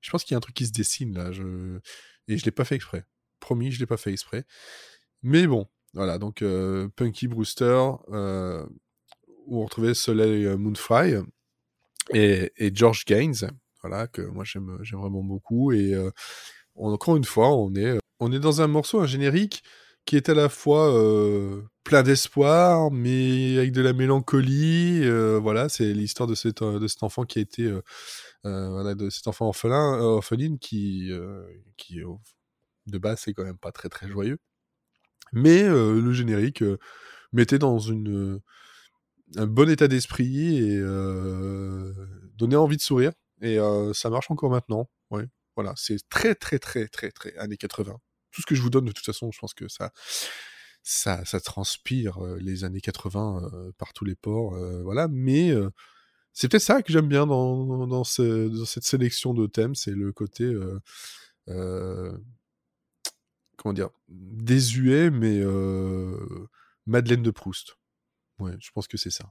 Je 0.00 0.10
pense 0.10 0.24
qu'il 0.24 0.32
y 0.32 0.36
a 0.36 0.38
un 0.38 0.40
truc 0.40 0.54
qui 0.54 0.66
se 0.66 0.72
dessine 0.72 1.14
là, 1.14 1.30
et 2.28 2.36
je 2.36 2.44
l'ai 2.44 2.50
pas 2.50 2.64
fait 2.64 2.76
exprès. 2.76 3.04
Promis, 3.40 3.72
je 3.72 3.80
l'ai 3.80 3.86
pas 3.86 3.96
fait 3.96 4.12
exprès. 4.12 4.44
Mais 5.22 5.46
bon, 5.46 5.68
voilà, 5.94 6.18
donc 6.18 6.42
euh, 6.42 6.88
Punky 6.96 7.28
Brewster, 7.28 7.90
euh, 8.10 8.66
où 9.46 9.60
on 9.60 9.64
retrouvait 9.64 9.94
Soleil 9.94 10.46
euh, 10.46 10.56
Moonfry 10.56 11.14
et, 12.12 12.52
et 12.56 12.74
George 12.74 13.04
Gaines, 13.04 13.50
voilà, 13.82 14.06
que 14.06 14.22
moi 14.22 14.44
j'aime 14.44 14.78
vraiment 14.92 15.22
beaucoup. 15.22 15.72
Et 15.72 15.94
euh, 15.94 16.10
encore 16.76 17.16
une 17.16 17.24
fois, 17.24 17.54
on 17.54 17.74
est 17.74 18.38
dans 18.40 18.62
un 18.62 18.68
morceau, 18.68 19.00
un 19.00 19.06
générique 19.06 19.62
qui 20.04 20.16
est 20.16 20.28
à 20.28 20.34
la 20.34 20.48
fois 20.48 20.92
plein 21.84 22.02
d'espoir, 22.02 22.90
mais 22.90 23.58
avec 23.58 23.72
de 23.72 23.82
la 23.82 23.92
mélancolie. 23.92 25.08
voilà, 25.40 25.68
c'est 25.68 25.92
l'histoire 25.92 26.28
de, 26.28 26.34
cet, 26.34 26.62
enfant 27.02 27.24
qui 27.24 27.38
a 27.38 27.42
été, 27.42 27.72
euh, 28.44 28.94
de 28.94 29.10
cet 29.10 29.28
enfant 29.28 29.46
orphelin, 29.46 29.94
euh, 29.98 30.16
orpheline 30.16 30.58
qui, 30.58 31.10
de 32.86 32.98
base, 32.98 33.20
c'est 33.20 33.32
quand 33.32 33.44
même 33.44 33.58
pas 33.58 33.72
très 33.72 33.88
très 33.88 34.08
joyeux. 34.08 34.38
Mais 35.32 35.62
le 35.68 36.12
générique 36.12 36.62
mettait 37.32 37.58
dans 37.58 37.90
un 37.90 39.46
bon 39.46 39.70
état 39.70 39.88
d'esprit 39.88 40.58
et 40.58 40.80
donnait 42.36 42.56
envie 42.56 42.76
de 42.76 42.82
sourire. 42.82 43.12
Et 43.40 43.58
ça 43.94 44.10
marche 44.10 44.30
encore 44.30 44.50
maintenant. 44.50 44.88
Ouais. 45.10 45.26
Voilà, 45.56 45.74
c'est 45.76 45.98
très 46.08 46.34
très 46.34 46.58
très 46.58 46.88
très 46.88 47.10
très 47.10 47.36
années 47.36 47.56
80. 47.56 47.98
Tout 48.32 48.40
ce 48.42 48.46
que 48.46 48.54
je 48.54 48.62
vous 48.62 48.70
donne 48.70 48.86
de 48.86 48.92
toute 48.92 49.04
façon, 49.04 49.30
je 49.30 49.38
pense 49.38 49.54
que 49.54 49.68
ça 49.68 49.92
ça, 50.82 51.24
ça 51.24 51.40
transpire 51.40 52.18
les 52.40 52.64
années 52.64 52.80
80 52.80 53.50
euh, 53.54 53.72
par 53.78 53.92
tous 53.92 54.04
les 54.04 54.16
ports. 54.16 54.56
voilà, 54.82 55.06
mais 55.08 55.52
c'est 56.32 56.48
peut-être 56.48 56.62
ça 56.62 56.82
que 56.82 56.92
j'aime 56.92 57.08
bien 57.08 57.26
dans, 57.26 57.86
dans, 57.86 58.04
ce- 58.04 58.48
dans 58.48 58.64
cette 58.64 58.84
sélection 58.84 59.34
de 59.34 59.46
thèmes, 59.46 59.74
c'est 59.76 59.92
le 59.92 60.12
côté 60.12 60.52
comment 61.46 62.18
dire 63.72 63.90
désuet, 64.08 65.10
mais 65.10 65.40
Madeleine 66.86 67.22
de 67.22 67.30
Proust. 67.30 67.76
Ouais, 68.38 68.56
je 68.58 68.70
pense 68.72 68.88
que 68.88 68.96
c'est 68.96 69.10
ça. 69.10 69.30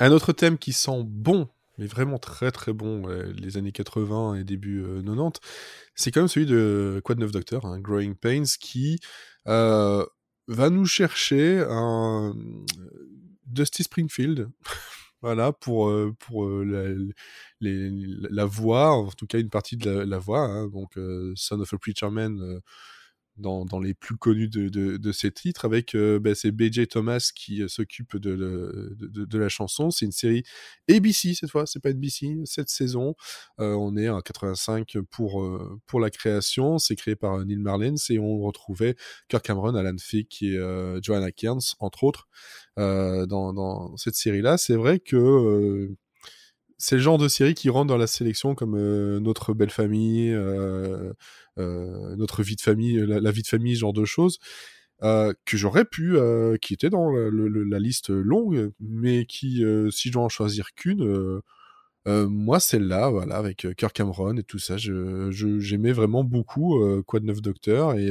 Un 0.00 0.12
autre 0.12 0.32
thème 0.32 0.56
qui 0.56 0.72
sent 0.72 1.02
bon, 1.04 1.48
mais 1.76 1.86
vraiment 1.86 2.18
très 2.18 2.50
très 2.50 2.72
bon, 2.72 3.08
euh, 3.08 3.32
les 3.36 3.58
années 3.58 3.70
80 3.70 4.36
et 4.36 4.44
début 4.44 4.82
euh, 4.82 5.02
90, 5.02 5.40
c'est 5.94 6.10
quand 6.10 6.20
même 6.20 6.28
celui 6.28 6.46
de 6.46 7.00
Quad 7.04 7.18
9 7.18 7.30
Doctor, 7.30 7.66
hein, 7.66 7.78
Growing 7.80 8.14
Pains, 8.14 8.44
qui 8.58 8.98
euh, 9.46 10.04
va 10.48 10.70
nous 10.70 10.86
chercher 10.86 11.64
un 11.68 12.34
Dusty 13.46 13.82
Springfield, 13.82 14.48
voilà, 15.22 15.52
pour, 15.52 15.90
euh, 15.90 16.14
pour 16.18 16.46
euh, 16.46 17.12
la, 17.60 18.44
voix, 18.46 18.92
en 18.92 19.08
tout 19.10 19.26
cas 19.26 19.38
une 19.38 19.50
partie 19.50 19.76
de 19.76 19.90
la, 19.90 20.18
voix, 20.18 20.40
hein, 20.40 20.68
donc 20.68 20.96
euh, 20.96 21.32
Son 21.36 21.60
of 21.60 21.72
a 21.74 21.78
Preacher 21.78 22.10
Man, 22.10 22.40
euh, 22.40 22.60
dans, 23.36 23.80
les 23.80 23.94
plus 23.94 24.16
connus 24.16 24.48
de, 24.48 24.68
de, 24.68 25.12
ces 25.12 25.30
titres, 25.30 25.64
avec 25.64 25.94
euh, 25.94 26.18
bah, 26.18 26.34
c'est 26.34 26.50
B.J. 26.50 26.86
Thomas 26.88 27.30
qui 27.34 27.62
euh, 27.62 27.68
s'occupe 27.68 28.16
de, 28.16 28.94
de, 28.98 29.38
la 29.38 29.48
chanson. 29.48 29.90
C'est 29.90 30.04
une 30.04 30.12
série 30.12 30.42
ABC 30.90 31.34
cette 31.34 31.50
fois, 31.50 31.66
c'est 31.66 31.80
pas 31.80 31.92
NBC, 31.92 32.42
cette 32.44 32.68
saison. 32.68 33.14
Euh, 33.60 33.74
on 33.74 33.96
est 33.96 34.08
en 34.08 34.20
85 34.20 34.98
pour, 35.10 35.42
euh, 35.42 35.80
pour 35.86 36.00
la 36.00 36.10
création. 36.10 36.78
C'est 36.78 36.96
créé 36.96 37.16
par 37.16 37.44
Neil 37.44 37.58
Marlens 37.58 38.10
et 38.10 38.18
on 38.18 38.38
retrouvait 38.40 38.96
Kirk 39.28 39.44
Cameron, 39.44 39.74
Alan 39.74 39.96
Thicke 39.96 40.42
et 40.42 40.58
Joanna 41.02 41.32
Kearns, 41.32 41.74
entre 41.78 42.04
autres, 42.04 42.28
dans, 42.76 43.96
cette 43.96 44.14
série-là. 44.14 44.58
C'est 44.58 44.76
vrai 44.76 44.98
que 45.00 45.94
c'est 46.80 46.96
le 46.96 47.02
genre 47.02 47.18
de 47.18 47.28
série 47.28 47.54
qui 47.54 47.68
rentre 47.68 47.88
dans 47.88 47.98
la 47.98 48.06
sélection 48.06 48.54
comme 48.54 48.74
euh, 48.74 49.20
Notre 49.20 49.52
belle 49.54 49.70
famille, 49.70 50.32
euh, 50.32 51.12
euh, 51.58 52.16
Notre 52.16 52.42
vie 52.42 52.56
de 52.56 52.62
famille, 52.62 52.96
la, 53.06 53.30
vie 53.30 53.42
de 53.42 53.46
famille, 53.46 53.74
ce 53.76 53.80
genre 53.80 53.92
de 53.92 54.04
choses, 54.06 54.38
que 55.02 55.56
j'aurais 55.56 55.84
pu, 55.84 56.16
qui 56.60 56.74
était 56.74 56.90
dans 56.90 57.10
la 57.10 57.78
liste 57.78 58.10
longue, 58.10 58.72
mais 58.80 59.24
qui, 59.26 59.64
si 59.90 60.08
je 60.08 60.12
dois 60.12 60.24
en 60.24 60.28
choisir 60.28 60.72
qu'une, 60.74 61.40
moi 62.06 62.60
celle-là, 62.60 63.10
voilà, 63.10 63.36
avec 63.36 63.66
Kirk 63.76 63.92
Cameron 63.94 64.36
et 64.36 64.42
tout 64.44 64.58
ça, 64.58 64.76
je, 64.76 65.30
je- 65.30 65.58
j'aimais 65.60 65.92
vraiment 65.92 66.24
beaucoup 66.24 66.78
Quad 67.06 67.24
9 67.24 67.40
Docteur 67.42 67.94
et 67.94 68.10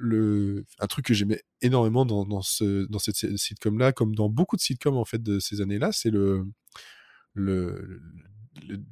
un 0.00 0.86
truc 0.86 1.06
que 1.06 1.14
j'aimais 1.14 1.42
énormément 1.62 2.04
dans, 2.06 2.24
dans, 2.24 2.42
ce, 2.42 2.86
dans 2.86 2.98
cette 2.98 3.16
sit- 3.16 3.36
sitcom-là, 3.36 3.92
comme 3.92 4.14
dans 4.14 4.28
beaucoup 4.28 4.56
de 4.56 4.60
sitcoms 4.60 4.96
en 4.96 5.04
fait 5.04 5.22
de 5.22 5.38
ces 5.38 5.60
années-là, 5.60 5.92
c'est 5.92 6.10
le, 6.10 6.46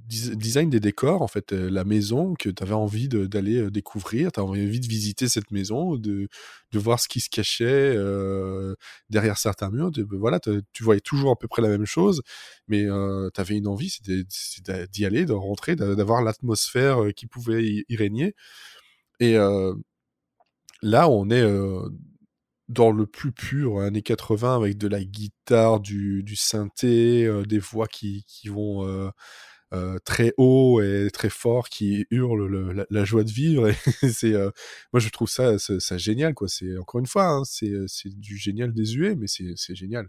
design 0.09 0.71
des 0.71 0.81
décors, 0.81 1.23
en 1.23 1.29
fait, 1.29 1.53
euh, 1.53 1.71
la 1.71 1.85
maison 1.85 2.35
que 2.35 2.49
tu 2.49 2.63
avais 2.63 2.75
envie 2.75 3.09
d'aller 3.09 3.59
euh, 3.59 3.71
découvrir, 3.71 4.33
tu 4.33 4.41
avais 4.41 4.49
envie 4.49 4.81
de 4.81 4.87
visiter 4.87 5.29
cette 5.29 5.51
maison, 5.51 5.97
de, 5.97 6.29
voir 6.75 7.01
ce 7.01 7.09
qui 7.09 7.21
se 7.21 7.31
cachait 7.31 7.65
euh, 7.97 8.75
derrière 9.11 9.39
certains 9.39 9.71
murs. 9.71 9.91
de- 9.91 10.07
voilà, 10.11 10.41
tu 10.41 10.83
voyais 10.85 11.01
toujours 11.01 11.33
à 11.33 11.37
peu 11.37 11.49
près 11.49 11.63
la 11.63 11.69
même 11.69 11.87
chose, 11.87 12.23
mais 12.69 12.87
tu 12.87 13.41
avais 13.41 13.57
une 13.57 13.69
envie, 13.69 13.91
c'était 13.91 14.87
d'y 14.89 15.05
aller, 15.07 15.25
de 15.25 15.33
rentrer, 15.33 15.77
d'a- 15.77 15.95
d'avoir 15.95 16.23
l'atmosphère 16.23 17.03
euh, 17.05 17.11
qui 17.13 17.27
pouvait 17.27 17.65
y, 17.89 17.97
régner. 17.97 18.35
Et 19.21 19.37
euh, 19.39 19.75
là, 20.83 21.09
on 21.09 21.31
est 21.31 21.45
dans 22.69 22.91
le 22.91 23.07
plus 23.07 23.33
pur, 23.33 23.81
années 23.81 24.03
80, 24.03 24.57
avec 24.57 24.79
de 24.79 24.89
la 24.89 25.03
guitare, 25.05 25.81
du, 25.81 26.23
du 26.23 26.37
synthé, 26.37 27.31
des 27.47 27.59
voix 27.59 27.87
qui, 27.87 28.25
qui 28.27 28.49
vont 28.49 29.13
très 30.05 30.33
haut 30.37 30.81
et 30.83 31.09
très 31.13 31.31
fort, 31.31 31.69
qui 31.69 32.07
hurlent 32.11 32.47
le- 32.47 32.87
la, 32.91 33.05
joie 33.05 33.25
de 33.25 33.31
vivre. 33.31 33.71
C'est, 34.13 34.33
moi, 34.93 35.01
je 35.01 35.09
trouve 35.09 35.29
ça, 35.29 35.57
génial, 35.97 36.35
quoi. 36.35 36.49
C'est 36.49 36.77
encore 36.79 37.01
une 37.01 37.07
fois, 37.07 37.27
hein, 37.27 37.45
c'est, 37.45 37.73
c'est 37.87 38.11
du 38.19 38.37
génial 38.37 38.73
désuet, 38.73 39.15
mais 39.17 39.27
c'est, 39.27 39.55
c'est 39.57 39.75
génial. 39.75 40.09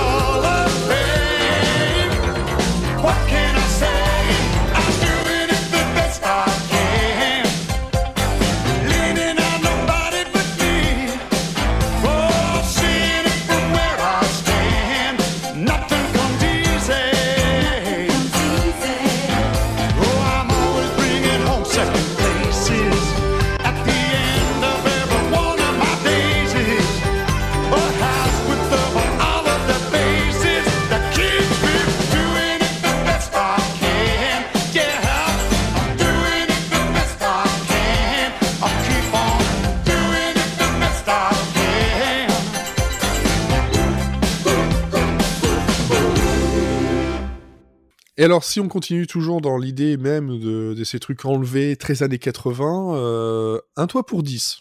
Et 48.21 48.23
alors, 48.23 48.43
si 48.43 48.59
on 48.59 48.67
continue 48.67 49.07
toujours 49.07 49.41
dans 49.41 49.57
l'idée 49.57 49.97
même 49.97 50.37
de, 50.37 50.75
de 50.75 50.83
ces 50.83 50.99
trucs 50.99 51.25
enlevés, 51.25 51.75
très 51.75 52.03
années 52.03 52.19
80, 52.19 52.95
euh, 52.95 53.59
Un 53.75 53.87
toit 53.87 54.05
pour 54.05 54.21
10. 54.21 54.59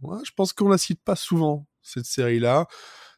Ouais, 0.00 0.18
je 0.24 0.32
pense 0.34 0.52
qu'on 0.52 0.68
la 0.68 0.78
cite 0.78 1.00
pas 1.00 1.14
souvent, 1.14 1.68
cette 1.80 2.06
série-là. 2.06 2.66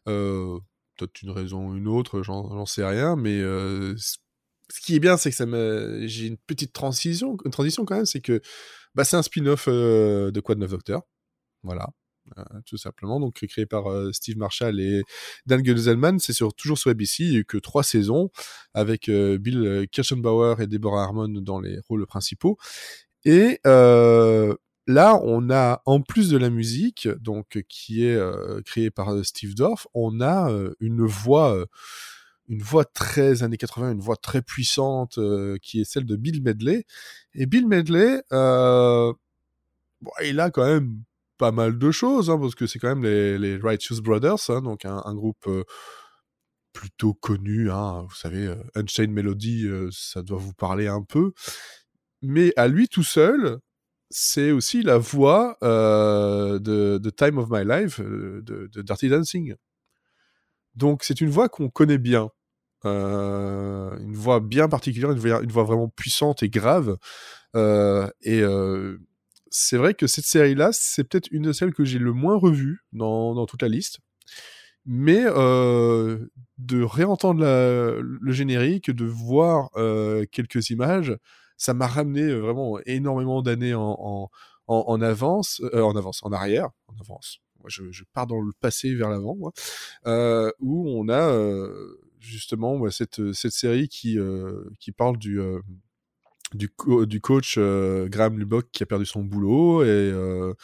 Euh, 0.07 0.59
Peut-être 0.99 1.23
une 1.23 1.31
raison 1.31 1.69
ou 1.69 1.77
une 1.77 1.89
autre, 1.89 2.23
j'en 2.23 2.67
sais 2.67 2.85
rien, 2.85 3.17
mais 3.17 3.41
euh, 3.41 3.97
ce 3.97 4.81
qui 4.83 4.97
est 4.97 5.01
bien, 5.01 5.17
c'est 5.17 5.31
que 5.31 6.03
j'ai 6.09 6.27
une 6.27 6.37
petite 6.37 6.75
transition, 6.75 7.39
une 7.47 7.51
transition 7.51 7.87
quand 7.87 7.97
même, 7.97 8.05
c'est 8.05 8.21
que 8.21 8.43
bah, 8.95 9.05
c'est 9.05 9.17
un 9.17 9.23
spin-off 9.23 9.67
de 9.67 10.41
Quad 10.41 10.59
9 10.59 10.73
Docteur. 10.73 11.05
Voilà. 11.63 11.89
Euh, 12.39 12.43
tout 12.65 12.79
simplement, 12.79 13.21
donc 13.21 13.45
créé 13.47 13.67
par 13.67 13.87
euh, 13.91 14.11
Steve 14.13 14.39
Marshall 14.39 14.81
et 14.81 15.03
Dan 15.47 15.65
Gelselman, 15.65 16.19
c'est 16.19 16.33
sur, 16.33 16.55
toujours 16.55 16.79
sur 16.79 16.91
ABC, 16.91 17.25
il 17.25 17.33
y 17.33 17.37
a 17.37 17.39
eu 17.41 17.45
que 17.45 17.59
trois 17.59 17.83
saisons, 17.83 18.31
avec 18.73 19.09
euh, 19.09 19.37
Bill 19.39 19.59
euh, 19.59 19.87
Kirchenbauer 19.87 20.57
et 20.63 20.67
Deborah 20.67 21.05
Harmon 21.05 21.29
dans 21.29 21.61
les 21.61 21.79
rôles 21.87 22.07
principaux. 22.07 22.57
Et 23.27 23.61
euh, 23.67 24.55
là, 24.87 25.21
on 25.23 25.51
a, 25.51 25.83
en 25.87 26.01
plus 26.01 26.31
de 26.31 26.39
la 26.39 26.51
musique, 26.51 27.09
donc 27.21 27.63
qui 27.69 28.05
est 28.07 28.17
euh, 28.17 28.61
créée 28.63 28.91
par 28.91 29.11
euh, 29.13 29.23
Steve 29.23 29.55
Dorff, 29.55 29.87
on 29.95 30.21
a 30.21 30.51
euh, 30.51 30.75
une 30.81 31.05
voix, 31.05 31.55
euh, 31.55 31.67
une 32.49 32.63
voix 32.63 32.85
très 32.85 33.43
années 33.43 33.57
80, 33.59 33.93
une 33.93 34.01
voix 34.01 34.17
très 34.17 34.43
puissante, 34.43 35.19
euh, 35.19 35.59
qui 35.63 35.81
est 35.81 35.85
celle 35.85 36.07
de 36.07 36.17
Bill 36.17 36.43
Medley. 36.43 36.85
Et 37.35 37.47
Bill 37.47 37.67
Medley, 37.67 38.23
euh, 38.33 39.13
bon, 40.01 40.11
il 40.25 40.41
a 40.41 40.51
quand 40.51 40.67
même 40.67 41.03
pas 41.39 41.53
mal 41.53 41.79
de 41.79 41.91
choses, 41.91 42.31
hein, 42.31 42.39
parce 42.39 42.55
que 42.55 42.67
c'est 42.67 42.79
quand 42.79 42.95
même 42.95 43.05
les, 43.05 43.57
Righteous 43.57 44.03
Brothers, 44.03 44.51
hein, 44.51 44.63
donc 44.63 44.85
un, 44.85 45.15
groupe 45.15 45.47
euh, 45.47 45.65
plutôt 46.75 47.15
connu, 47.15 47.71
hein, 47.71 48.05
vous 48.07 48.15
savez, 48.15 48.47
euh, 48.47 48.57
Unchained 48.75 49.13
Melody, 49.13 49.67
euh, 49.67 49.89
ça 49.93 50.23
doit 50.23 50.39
vous 50.39 50.53
parler 50.53 50.89
un 50.89 51.03
peu. 51.03 51.33
Mais 52.21 52.53
à 52.57 52.69
lui 52.69 52.89
tout 52.89 53.05
seul, 53.05 53.59
c'est 54.11 54.51
aussi 54.51 54.83
la 54.83 54.99
voix 54.99 55.57
euh, 55.63 56.59
de, 56.59 57.11
Time 57.17 57.39
of 57.39 57.49
My 57.51 57.65
Life 57.65 58.01
de, 58.01 58.69
Dirty 58.83 59.09
Dancing. 59.09 59.55
Donc 60.75 61.05
c'est 61.05 61.21
une 61.21 61.31
voix 61.31 61.49
qu'on 61.49 61.71
connaît 61.71 61.99
bien. 61.99 62.29
Une 62.85 64.15
voix 64.15 64.41
bien 64.41 64.69
particulière, 64.69 65.13
une 65.13 65.19
voix, 65.19 65.43
une 65.43 65.53
voix 65.53 65.65
vraiment 65.65 65.89
puissante 65.89 66.43
et 66.43 66.51
grave. 66.51 66.99
Et 67.55 68.43
c'est 69.57 69.77
vrai 69.77 69.95
que 69.95 70.09
cette 70.09 70.25
série-là, 70.25 70.71
c'est 70.73 71.05
peut-être 71.05 71.29
une 71.31 71.43
de 71.43 71.53
celles 71.53 71.73
que 71.73 71.85
j'ai 71.85 72.01
le 72.01 72.13
moins 72.13 72.37
revues 72.37 72.81
dans, 72.93 73.37
dans 73.37 73.47
toute 73.47 73.63
la 73.63 73.69
liste. 73.69 74.01
Mais 74.85 75.23
euh, 75.25 76.27
de 76.59 76.83
réentendre 76.83 77.41
le 77.45 78.33
générique, 78.33 78.91
de 78.91 79.05
voir 79.05 79.71
euh, 79.77 80.27
quelques 80.33 80.71
images, 80.71 81.17
ça 81.57 81.73
m'a 81.73 81.87
ramené 81.87 82.35
vraiment 82.35 82.81
énormément 82.85 83.43
d'années 83.43 83.75
en, 83.75 83.97
en, 84.01 84.29
en, 84.67 85.01
avance, 85.01 85.63
euh, 85.73 85.83
en 85.83 85.95
avance, 85.95 86.19
en 86.25 86.33
arrière, 86.33 86.71
en 86.89 87.01
avance. 87.01 87.39
Moi, 87.61 87.69
je, 87.69 88.03
pars 88.13 88.27
dans 88.27 88.41
le 88.41 88.53
passé 88.61 88.93
vers 88.93 89.09
l'avant, 89.09 89.37
euh, 90.07 90.51
où 90.59 90.91
on 90.91 91.09
a 91.09 91.31
euh, 91.31 91.97
justement 92.19 92.91
cette, 92.91 93.33
cette 93.33 93.53
série 93.53 93.87
qui, 93.87 94.19
euh, 94.19 94.65
qui 94.81 94.91
parle 94.91 95.17
du, 95.17 95.41
euh, 95.41 95.61
du, 96.55 96.71
du 97.07 97.21
coach 97.21 97.57
euh, 97.59 98.09
Graham 98.09 98.39
Lubbock 98.39 98.69
qui 98.73 98.83
a 98.83 98.87
perdu 98.87 99.05
son 99.05 99.23
boulot 99.23 99.83
et 99.83 99.87
euh, 99.87 100.55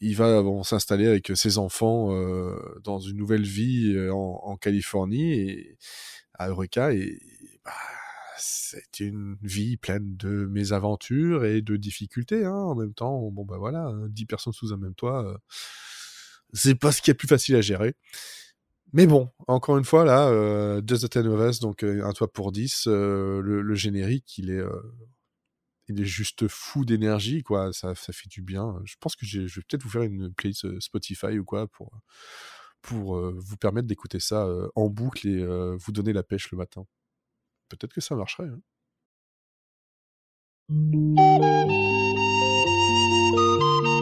il 0.00 0.16
va 0.16 0.42
s'installer 0.64 1.06
avec 1.06 1.32
ses 1.34 1.56
enfants 1.56 2.12
euh, 2.12 2.56
dans 2.82 2.98
une 2.98 3.16
nouvelle 3.16 3.44
vie 3.44 3.96
en, 4.10 4.56
Californie 4.56 5.32
et 5.32 5.78
à 6.34 6.48
Eureka 6.48 6.92
et 6.92 7.18
bah, 7.64 7.72
c'est 8.36 9.00
une 9.00 9.36
vie 9.42 9.76
pleine 9.76 10.16
de 10.16 10.46
mésaventures 10.46 11.44
et 11.44 11.62
de 11.62 11.76
difficultés 11.76 12.44
hein, 12.44 12.52
en 12.52 12.74
même 12.74 12.92
temps 12.92 13.30
bon 13.30 13.44
bah 13.44 13.56
voilà 13.58 13.86
hein, 13.86 14.08
10 14.08 14.26
personnes 14.26 14.52
sous 14.52 14.72
un 14.72 14.76
même 14.76 14.94
toit 14.94 15.40
c'est 16.52 16.74
pas 16.74 16.92
ce 16.92 17.00
qui 17.00 17.10
est 17.10 17.14
plus 17.14 17.28
facile 17.28 17.54
à 17.56 17.60
gérer 17.60 17.94
mais 18.94 19.08
bon, 19.08 19.28
encore 19.48 19.76
une 19.76 19.84
fois, 19.84 20.04
là, 20.04 20.28
euh, 20.28 20.80
Just 20.86 21.08
the 21.08 21.18
donc 21.60 21.82
euh, 21.82 22.04
un 22.04 22.12
toit 22.12 22.32
pour 22.32 22.52
10, 22.52 22.84
euh, 22.86 23.40
le, 23.42 23.74
générique, 23.74 24.38
il 24.38 24.50
est, 24.50 24.58
euh, 24.60 24.82
il 25.88 26.00
est 26.00 26.04
juste 26.04 26.46
fou 26.46 26.84
d'énergie, 26.84 27.42
quoi. 27.42 27.72
Ça, 27.72 27.96
ça 27.96 28.12
fait 28.12 28.28
du 28.28 28.40
bien. 28.40 28.80
Je 28.84 28.94
pense 29.00 29.16
que 29.16 29.26
je 29.26 29.40
vais 29.40 29.62
peut-être 29.68 29.82
vous 29.82 29.90
faire 29.90 30.02
une 30.02 30.32
playlist 30.32 30.80
Spotify 30.80 31.38
ou 31.40 31.44
quoi 31.44 31.66
pour, 31.66 31.90
pour 32.82 33.20
vous 33.20 33.56
permettre 33.56 33.88
d'écouter 33.88 34.20
ça 34.20 34.46
en 34.76 34.88
boucle 34.88 35.26
et 35.26 35.44
vous 35.76 35.92
donner 35.92 36.12
la 36.12 36.22
pêche 36.22 36.50
le 36.52 36.58
matin. 36.58 36.86
Peut-être 37.68 37.94
que 37.94 38.00
ça 38.00 38.14
marcherait. 38.14 38.46
hein. 38.46 38.60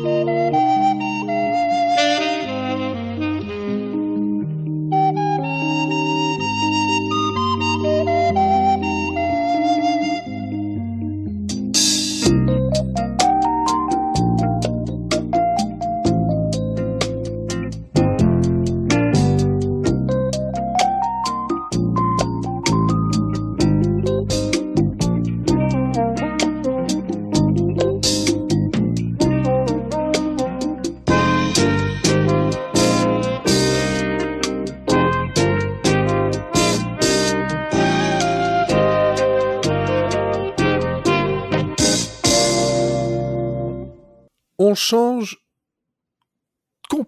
On 0.04 0.31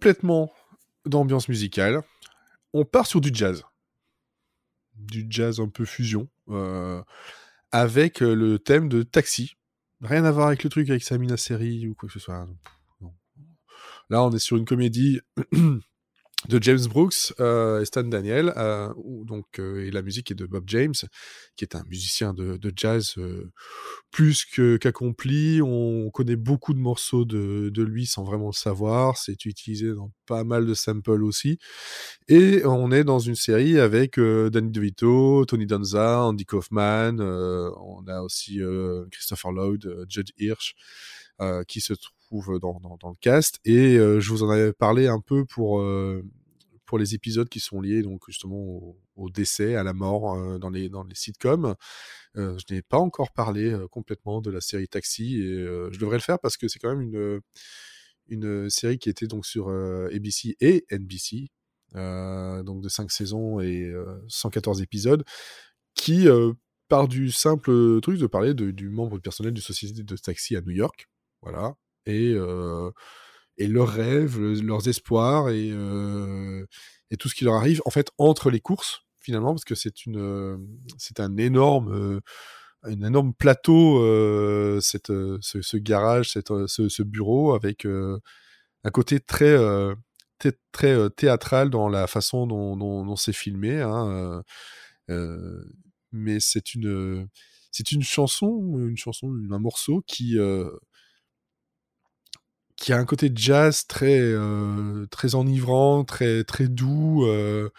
complètement 0.05 0.53
d'ambiance 1.07 1.49
musicale. 1.49 2.03
On 2.75 2.85
part 2.85 3.07
sur 3.07 3.23
du 3.23 3.31
jazz. 3.33 3.64
Du 4.95 5.27
jazz 5.31 5.61
un 5.61 5.69
peu 5.69 5.87
fusion. 5.87 6.29
euh, 6.51 7.03
avec 7.73 8.23
euh, 8.23 8.35
le 8.35 8.59
thème 8.59 8.90
de 8.90 9.03
Taxi. 9.03 9.57
Rien 10.03 10.27
à 10.27 10.31
voir 10.31 10.49
avec 10.49 10.62
le 10.62 10.69
truc 10.69 10.90
avec 10.90 11.03
Samina 11.03 11.38
Seri 11.38 11.88
ou 11.88 11.95
quoi 11.95 12.07
que 12.09 12.12
ce 12.12 12.19
soit. 12.19 12.47
Non. 13.01 13.14
Là, 14.11 14.23
on 14.23 14.31
est 14.33 14.38
sur 14.38 14.59
une 14.59 14.67
comédie 14.67 15.21
de 16.49 16.63
James 16.63 16.85
Brooks 16.89 17.33
euh, 17.41 17.81
et 17.81 17.85
Stan 17.85 18.03
Daniel, 18.03 18.53
euh, 18.57 18.93
donc, 19.25 19.59
euh, 19.59 19.87
et 19.87 19.91
la 19.91 20.03
musique 20.03 20.31
est 20.31 20.35
de 20.35 20.47
Bob 20.47 20.65
James, 20.67 20.95
qui 21.57 21.65
est 21.65 21.75
un 21.75 21.85
musicien 21.85 22.35
de, 22.35 22.57
de 22.57 22.73
jazz 22.75 23.15
plus 24.11 24.45
qu'accompli. 24.45 25.61
On 25.63 26.11
connaît 26.11 26.37
beaucoup 26.37 26.75
de 26.75 26.79
morceaux 26.79 27.25
de, 27.25 27.71
de 27.71 27.83
lui 27.83 28.07
sans 28.07 28.25
vraiment 28.25 28.49
le 28.49 28.53
savoir. 28.53 29.17
C'est 29.17 29.45
utilisé 29.45 29.93
dans 29.93 30.11
pas 30.27 30.45
mal 30.45 30.67
de 30.67 30.75
samples 30.75 31.23
aussi. 31.23 31.59
Et 32.29 32.63
on 32.65 32.91
est 32.91 33.05
dans 33.05 33.19
une 33.19 33.35
série 33.35 33.79
avec 33.79 34.19
Danny 34.19 34.71
DeVito, 34.71 35.45
Tony 35.47 35.67
Danza, 35.67 36.23
Andy 36.23 36.45
Kaufman. 36.45 37.21
on 37.21 38.07
a 38.07 38.21
aussi 38.23 38.61
Christopher 39.11 39.53
Lloyd, 39.53 40.07
Judd 40.09 40.31
Hirsch, 40.39 40.75
qui 41.69 41.81
se 41.81 41.95
trouve 42.42 42.59
dans, 42.59 42.79
le 43.11 43.16
cast. 43.20 43.61
Et 43.64 43.97
euh, 43.97 44.20
je 44.20 44.31
vous 44.31 44.42
en 44.42 44.51
avais 44.51 44.73
parlé 44.73 45.07
un 45.07 45.20
peu 45.20 45.44
pour 45.44 45.81
euh, 45.81 46.23
pour 46.87 46.99
les 46.99 47.14
épisodes 47.14 47.49
qui 47.49 47.61
sont 47.61 47.81
liés 47.81 48.03
donc 48.03 48.23
justement 48.27 48.97
au, 49.16 49.31
décès, 49.31 49.75
à 49.75 49.83
la 49.83 49.92
mort 49.92 50.35
euh, 50.35 50.59
dans 50.59 50.70
les 50.70 50.88
dans 50.88 51.05
les 51.05 51.14
sitcoms. 51.14 51.75
Euh, 52.37 52.59
je 52.59 52.75
n'ai 52.75 52.83
pas 52.83 52.99
encore 52.99 53.33
parlé 53.33 53.70
euh, 53.70 53.87
complètement 53.88 54.40
de 54.40 54.51
la 54.51 54.61
série 54.61 54.88
Taxi 54.88 55.40
et 55.40 55.44
euh, 55.44 55.90
je 55.92 55.99
devrais 55.99 56.16
le 56.16 56.23
faire 56.23 56.38
parce 56.40 56.57
que 56.57 56.68
c'est 56.68 56.79
quand 56.79 56.94
même 56.94 57.03
une 57.03 57.40
une 58.29 58.70
série 58.70 58.99
qui 58.99 59.11
était 59.11 59.27
donc 59.27 59.47
sur 59.47 59.68
euh, 59.68 60.09
ABC 60.14 60.57
et 60.61 60.87
NBC, 60.90 61.49
euh, 61.94 62.62
donc 62.62 62.83
de 62.83 62.88
5 62.88 63.11
saisons 63.11 63.61
et 63.61 63.83
euh, 63.85 64.18
114 64.29 64.81
épisodes, 64.83 65.25
qui 65.94 66.27
euh, 66.29 66.53
part 66.88 67.07
du 67.07 67.31
simple 67.31 68.01
truc 68.01 68.18
de 68.18 68.27
parler 68.27 68.55
du 68.55 68.88
membre 68.88 69.16
du 69.16 69.20
personnel 69.20 69.53
d'une 69.53 69.62
société 69.62 70.03
de 70.03 70.16
taxi 70.16 70.57
à 70.57 70.62
New 70.62 70.70
York, 70.70 71.07
voilà, 71.42 71.77
et, 72.07 72.35
et 73.59 73.67
leurs 73.69 73.88
rêves, 73.88 74.38
le- 74.38 74.55
leurs 74.61 74.88
espoirs 74.88 75.51
et, 75.51 75.69
et 77.11 77.17
tout 77.17 77.29
ce 77.29 77.35
qui 77.35 77.45
leur 77.45 77.55
arrive, 77.55 77.83
en 77.85 77.90
fait, 77.90 78.11
entre 78.19 78.51
les 78.51 78.61
courses, 78.61 79.03
finalement, 79.21 79.53
parce 79.55 79.64
que 79.64 79.75
c'est 79.75 80.07
une, 80.07 80.59
c'est 80.99 81.21
un 81.21 81.37
énorme, 81.37 82.21
un 82.83 83.03
énorme 83.03 83.33
plateau, 83.35 84.01
cette, 84.81 85.12
ce, 85.40 85.77
garage, 85.77 86.33
cette, 86.33 86.53
ce, 86.67 87.03
bureau, 87.03 87.55
avec 87.55 87.87
un 87.87 88.90
côté 88.90 89.21
très, 89.21 89.57
très, 90.73 91.11
théâtral 91.11 91.71
dans 91.71 91.88
la 91.88 92.07
façon 92.07 92.47
dont, 92.47 92.77
dont, 92.77 93.05
dont 93.05 93.17
c'est 93.17 93.33
filmé. 93.33 93.81
Hein, 93.81 94.43
mais 96.12 96.38
c'est 96.40 96.75
une 96.75 97.29
c'est 97.73 97.90
une 97.90 98.03
chanson, 98.03 98.79
une 98.79 98.97
chanson, 98.97 99.33
un 99.51 99.59
morceau 99.59 100.03
qui 100.07 100.38
qui 102.77 102.93
a 102.93 102.99
un 102.99 103.05
côté 103.05 103.31
jazz 103.35 103.87
très 103.87 104.19
euh, 104.21 105.07
très 105.11 105.35
enivrant, 105.35 106.05
très 106.05 106.45
très 106.45 106.69
doux, 106.69 107.25
euh, 107.27 107.71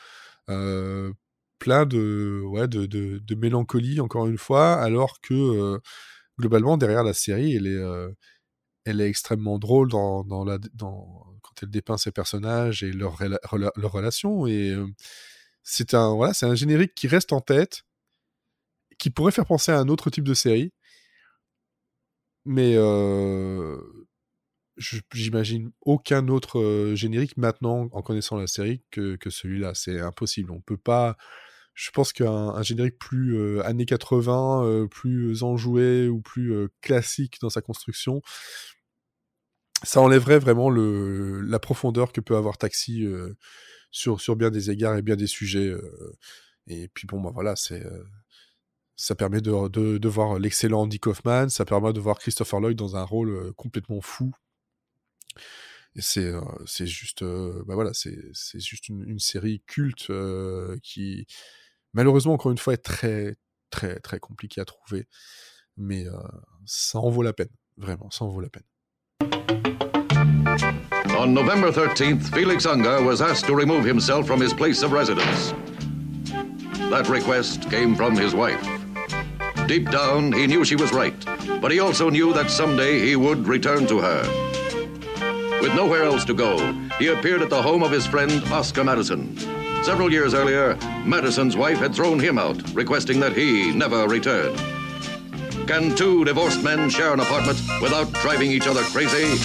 euh, 0.49 1.13
plein 1.59 1.85
de 1.85 2.41
ouais 2.45 2.67
de, 2.67 2.85
de, 2.85 3.35
mélancolie 3.35 3.99
encore 4.01 4.27
une 4.27 4.37
fois, 4.37 4.75
alors 4.75 5.21
que 5.21 5.79
globalement 6.39 6.77
derrière 6.77 7.03
la 7.03 7.13
série, 7.13 7.55
elle 7.55 7.67
est 7.67 7.81
elle 8.85 9.01
est 9.01 9.09
extrêmement 9.09 9.59
drôle 9.59 9.89
dans, 9.89 10.23
dans 10.23 10.45
quand 11.41 11.63
elle 11.63 11.71
dépeint 11.71 11.97
ses 11.97 12.11
personnages 12.11 12.83
et 12.83 12.91
leurs 12.91 13.19
rela- 13.19 13.39
rela- 13.45 13.71
leurs 13.75 13.91
relations 13.91 14.47
et 14.47 14.75
c'est 15.63 15.93
un 15.95 16.13
voilà 16.15 16.33
un 16.43 16.55
générique 16.55 16.95
qui 16.95 17.07
reste 17.07 17.33
en 17.33 17.41
tête 17.41 17.83
qui 18.97 19.09
pourrait 19.09 19.31
faire 19.31 19.45
penser 19.45 19.71
à 19.71 19.79
un 19.79 19.87
autre 19.87 20.09
type 20.09 20.23
de 20.23 20.33
série. 20.33 20.71
Mais 22.45 22.75
j'imagine 24.77 25.71
aucun 25.81 26.27
autre 26.27 26.59
euh, 26.59 26.95
générique 26.95 27.37
maintenant 27.37 27.87
en 27.91 28.01
connaissant 28.01 28.37
la 28.37 28.47
série 28.47 28.83
que, 28.91 29.17
celui-là 29.27 29.73
c'est 29.73 29.99
impossible 29.99 30.51
on 30.51 30.61
peut 30.61 30.77
pas 30.77 31.17
je 31.73 31.91
pense 31.91 32.13
qu'un 32.13 32.49
un 32.49 32.63
générique 32.63 32.97
plus 32.97 33.37
euh, 33.37 33.65
années 33.65 33.85
80 33.85 34.65
euh, 34.65 34.87
plus 34.87 35.43
enjoué 35.43 36.07
ou 36.07 36.21
plus 36.21 36.53
euh, 36.53 36.67
classique 36.81 37.37
dans 37.41 37.49
sa 37.49 37.61
construction 37.61 38.21
ça 39.83 40.01
enlèverait 40.01 40.39
vraiment 40.39 40.69
la 40.69 41.59
profondeur 41.59 42.11
que 42.11 42.21
peut 42.21 42.35
avoir 42.35 42.57
Taxi 42.57 43.05
euh, 43.05 43.35
sur, 43.91 44.35
bien 44.35 44.49
des 44.51 44.71
égards 44.71 44.97
et 44.97 45.01
bien 45.01 45.15
des 45.15 45.27
sujets. 45.27 45.67
euh. 45.67 46.17
et 46.67 46.87
puis 46.89 47.07
bon, 47.07 47.21
bah 47.21 47.31
voilà, 47.33 47.55
c'est 47.55 47.85
euh, 47.85 48.03
ça 48.95 49.15
permet 49.15 49.41
de, 49.41 49.67
de, 49.97 50.07
voir 50.09 50.39
l'excellent 50.39 50.81
Andy 50.81 50.99
Kaufman, 50.99 51.49
ça 51.49 51.65
permet 51.65 51.93
de 51.93 51.99
voir 51.99 52.17
Christopher 52.19 52.59
Lloyd 52.59 52.77
dans 52.77 52.95
un 52.95 53.03
rôle 53.03 53.29
euh, 53.29 53.53
complètement 53.53 54.01
fou. 54.01 54.33
Et 55.95 56.01
c'est 56.01 56.25
euh, 56.25 56.41
c'est 56.65 56.87
juste, 56.87 57.21
euh, 57.21 57.63
bah 57.65 57.75
voilà, 57.75 57.93
c'est 57.93 58.17
c'est 58.33 58.59
juste 58.59 58.89
une, 58.89 59.03
une 59.07 59.19
série 59.19 59.63
culte 59.65 60.09
euh, 60.09 60.77
qui, 60.83 61.25
malheureusement, 61.93 62.33
encore 62.33 62.51
une 62.51 62.57
fois, 62.57 62.73
est 62.73 62.83
très, 62.83 63.35
très, 63.69 63.99
très 63.99 64.19
compliquée 64.19 64.59
à 64.59 64.65
trouver. 64.65 65.07
Mais 65.77 66.05
ça 66.65 66.99
en 66.99 67.09
vaut 67.09 67.21
la 67.21 67.33
peine, 67.33 67.49
vraiment, 67.75 68.09
ça 68.09 68.23
en 68.23 68.29
vaut 68.29 68.39
la 68.39 68.49
peine. 68.49 68.63
On 71.17 71.27
November 71.27 71.69
13th, 71.69 72.33
Felix 72.33 72.65
Unger 72.65 73.03
was 73.03 73.21
asked 73.21 73.45
to 73.47 73.55
remove 73.55 73.85
himself 73.85 74.25
from 74.25 74.41
his 74.41 74.53
place 74.53 74.83
of 74.83 74.93
residence. 74.93 75.53
That 76.89 77.09
request 77.09 77.69
came 77.69 77.95
from 77.95 78.15
his 78.15 78.33
wife. 78.33 78.61
Deep 79.67 79.89
down, 79.89 80.31
he 80.31 80.47
knew 80.47 80.63
she 80.63 80.75
was 80.75 80.93
right, 80.93 81.15
but 81.59 81.71
he 81.71 81.79
also 81.79 82.09
knew 82.09 82.31
that 82.33 82.49
someday 82.49 82.99
he 82.99 83.15
would 83.15 83.47
return 83.47 83.85
to 83.87 83.99
her. 83.99 84.44
With 85.61 85.73
nowhere 85.73 86.03
else 86.03 86.25
to 86.25 86.33
go, 86.33 86.73
he 86.99 87.07
appeared 87.07 87.41
at 87.41 87.49
the 87.49 87.61
home 87.61 87.83
of 87.83 87.91
his 87.91 88.05
friend 88.05 88.43
Oscar 88.51 88.83
Madison. 88.83 89.37
Several 89.83 90.11
years 90.11 90.33
earlier, 90.33 90.75
Madison's 91.05 91.55
wife 91.55 91.77
had 91.77 91.95
thrown 91.95 92.19
him 92.19 92.37
out, 92.37 92.57
requesting 92.73 93.19
that 93.19 93.33
he 93.33 93.71
never 93.71 94.07
return. 94.07 94.55
Can 95.67 95.95
two 95.95 96.25
divorced 96.25 96.63
men 96.63 96.89
share 96.89 97.13
an 97.13 97.19
apartment 97.19 97.59
without 97.81 98.11
driving 98.13 98.51
each 98.51 98.67
other 98.67 98.83
crazy? 98.83 99.37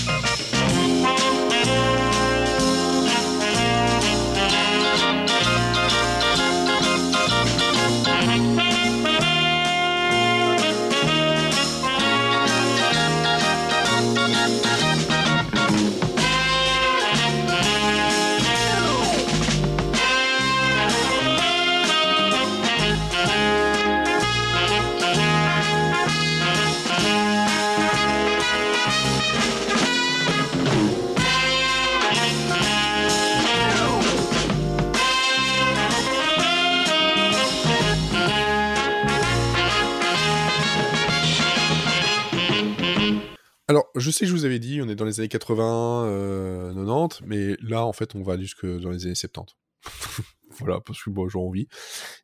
Alors, 44.21 44.29
je 44.29 44.33
vous 44.35 44.45
avais 44.45 44.59
dit, 44.59 44.81
on 44.83 44.89
est 44.89 44.95
dans 44.95 45.05
les 45.05 45.21
années 45.21 45.29
80, 45.29 46.05
euh, 46.07 46.75
90, 46.75 47.23
mais 47.27 47.57
là, 47.63 47.85
en 47.87 47.93
fait, 47.93 48.15
on 48.15 48.23
va 48.23 48.39
jusque 48.39 48.67
dans 48.67 48.91
les 48.91 49.07
années 49.07 49.15
70. 49.15 49.55
voilà, 50.59 50.81
parce 50.81 51.03
que 51.03 51.11
bon, 51.11 51.29
j'ai 51.29 51.39
envie. 51.39 51.69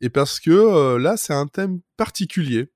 Et 0.01 0.11
parce 0.11 0.41
que 0.41 0.51
euh, 0.51 0.99
là, 0.99 1.17
c'est 1.17 1.33
un 1.33 1.47
thème 1.47 1.81
particulier. 1.97 2.71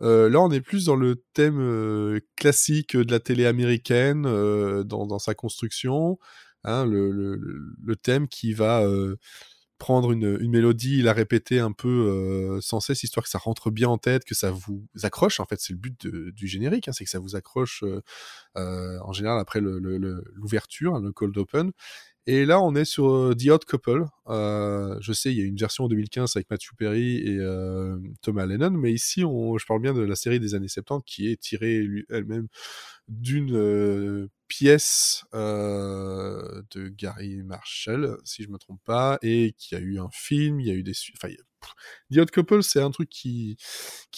Euh, 0.00 0.28
là, 0.28 0.40
on 0.40 0.50
est 0.50 0.60
plus 0.60 0.86
dans 0.86 0.96
le 0.96 1.22
thème 1.34 1.60
euh, 1.60 2.20
classique 2.36 2.96
de 2.96 3.10
la 3.12 3.20
télé 3.20 3.46
américaine, 3.46 4.22
dans, 4.22 5.18
sa 5.18 5.34
construction. 5.34 6.18
Hein, 6.64 6.86
le, 6.86 7.94
thème 8.02 8.26
qui 8.26 8.54
va 8.54 8.84
prendre 9.82 10.12
une, 10.12 10.38
une 10.40 10.52
mélodie, 10.52 11.02
la 11.02 11.12
répéter 11.12 11.58
un 11.58 11.72
peu 11.72 11.88
euh, 11.88 12.60
sans 12.60 12.78
cesse, 12.78 13.02
histoire 13.02 13.24
que 13.24 13.30
ça 13.30 13.38
rentre 13.38 13.72
bien 13.72 13.88
en 13.88 13.98
tête, 13.98 14.24
que 14.24 14.34
ça 14.36 14.52
vous 14.52 14.86
accroche. 15.02 15.40
En 15.40 15.44
fait, 15.44 15.58
c'est 15.60 15.72
le 15.72 15.78
but 15.80 16.06
du 16.06 16.46
générique, 16.46 16.86
hein, 16.86 16.92
c'est 16.92 17.02
que 17.02 17.10
ça 17.10 17.18
vous 17.18 17.34
accroche 17.34 17.82
euh, 17.82 18.00
euh, 18.56 18.98
en 19.02 19.12
général 19.12 19.40
après 19.40 19.60
le- 19.60 19.80
le- 19.80 19.98
le- 19.98 20.22
l'ouverture, 20.34 20.94
hein, 20.94 21.00
le 21.02 21.10
cold 21.12 21.36
open. 21.36 21.72
Et 22.28 22.44
là, 22.44 22.60
on 22.60 22.74
est 22.76 22.84
sur 22.84 23.10
euh, 23.10 23.34
The 23.34 23.48
Odd 23.48 23.64
Couple. 23.64 24.04
Euh, 24.28 24.96
je 25.00 25.12
sais, 25.12 25.32
il 25.32 25.38
y 25.38 25.42
a 25.42 25.44
une 25.44 25.56
version 25.56 25.84
en 25.84 25.88
2015 25.88 26.36
avec 26.36 26.48
Matthew 26.50 26.74
Perry 26.78 27.16
et 27.16 27.38
euh, 27.38 27.98
Thomas 28.22 28.46
Lennon, 28.46 28.70
mais 28.70 28.92
ici, 28.92 29.22
je 29.22 29.66
parle 29.66 29.80
bien 29.80 29.92
de 29.92 30.02
la 30.02 30.14
série 30.14 30.38
des 30.38 30.54
années 30.54 30.68
70 30.68 31.02
qui 31.04 31.28
est 31.28 31.40
tirée 31.40 31.84
elle-même 32.10 32.46
d'une 33.08 34.28
pièce 34.46 35.24
de 35.32 36.88
Gary 36.88 37.42
Marshall, 37.42 38.16
si 38.24 38.44
je 38.44 38.48
me 38.50 38.58
trompe 38.58 38.80
pas, 38.84 39.18
et 39.22 39.54
qui 39.58 39.74
a 39.74 39.80
eu 39.80 39.98
un 39.98 40.08
film, 40.12 40.60
il 40.60 40.68
y 40.68 40.70
a 40.70 40.74
eu 40.74 40.82
des... 40.82 40.94
Enfin. 41.16 41.32
The 42.12 42.18
Odd 42.18 42.30
Couple, 42.32 42.62
c'est 42.62 42.80
un 42.80 42.90
truc 42.90 43.08
qui 43.08 43.56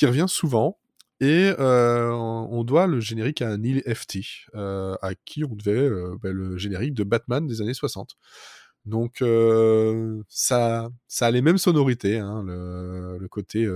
revient 0.03 0.27
souvent. 0.29 0.79
Et 1.21 1.53
euh, 1.59 2.11
on 2.11 2.65
doit 2.65 2.87
le 2.87 3.01
générique 3.01 3.41
à 3.41 3.57
Neil 3.57 3.83
Hefti, 3.87 4.47
euh, 4.55 4.97
à 5.01 5.15
qui 5.15 5.45
on 5.45 5.55
devait 5.55 5.71
euh, 5.73 6.17
bah, 6.21 6.33
le 6.33 6.57
générique 6.57 6.95
de 6.95 7.05
Batman 7.05 7.47
des 7.47 7.63
années 7.63 7.75
60. 7.75 8.17
Donc 8.85 9.23
euh, 9.23 10.23
ça, 10.29 10.91
ça 11.09 11.27
a 11.27 11.31
les 11.31 11.41
mêmes 11.41 11.59
sonorités, 11.59 12.19
hein, 12.19 12.43
le, 12.45 13.27
côté 13.29 13.67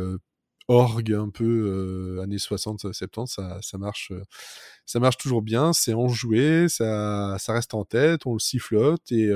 orgue 0.69 1.13
un 1.15 1.31
peu 1.31 2.21
années 2.23 2.37
60-70, 2.37 3.61
ça, 3.63 3.79
marche, 3.79 4.13
ça 4.85 5.01
marche 5.01 5.17
toujours 5.17 5.43
bien, 5.43 5.73
c'est 5.73 5.95
enjoué, 5.95 6.69
ça, 6.69 7.37
ça 7.39 7.55
reste 7.55 7.73
en 7.75 7.85
tête, 7.85 8.27
on 8.27 8.35
le 8.35 8.39
sifflote 8.39 9.11
et, 9.11 9.31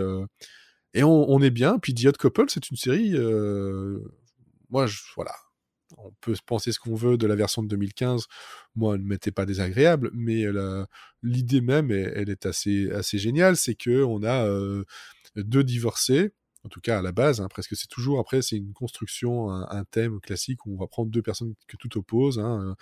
et 0.95 1.05
on, 1.05 1.41
est 1.41 1.51
bien. 1.51 1.79
Puis 1.79 1.95
The 1.95 2.07
Odd 2.07 2.19
Couple, 2.19 2.47
c'est 2.49 2.69
une 2.71 2.77
série, 2.77 3.15
moi, 4.69 4.87
voilà, 5.17 5.33
on 6.05 6.13
peut 6.21 6.35
penser 6.47 6.73
ce 6.73 6.79
qu'on 6.79 6.95
veut 6.95 7.17
de 7.17 7.27
la 7.27 7.37
version 7.37 7.63
de 7.63 7.69
2015. 7.69 8.27
Moi, 8.75 8.95
elle 8.95 9.03
ne 9.03 9.07
m'était 9.07 9.31
pas 9.31 9.47
désagréable, 9.47 10.11
mais 10.15 10.45
l'idée 11.23 11.61
même, 11.61 11.91
elle, 11.91 12.31
est 12.31 12.47
assez, 12.47 12.91
géniale. 13.19 13.57
C'est 13.57 13.75
que 13.75 14.03
on 14.05 14.23
a 14.23 14.47
euh, 14.47 14.85
deux 15.37 15.65
divorcés, 15.65 16.33
en 16.65 16.69
tout 16.69 16.81
cas 16.81 16.99
à 16.99 17.03
la 17.03 17.13
base, 17.13 17.41
hein, 17.41 17.49
presque 17.49 17.77
c'est 17.77 17.89
toujours 17.89 18.21
après, 18.21 18.43
c'est 18.43 18.57
une 18.57 18.73
construction, 18.73 19.51
un, 19.51 19.85
thème 19.85 20.21
classique 20.21 20.65
où 20.67 20.75
on 20.75 20.79
va 20.79 20.87
prendre 20.87 21.11
deux 21.11 21.23
personnes 21.23 21.55
que 21.67 21.77
tout 21.77 21.99
oppose. 21.99 22.39
hein, 22.39 22.77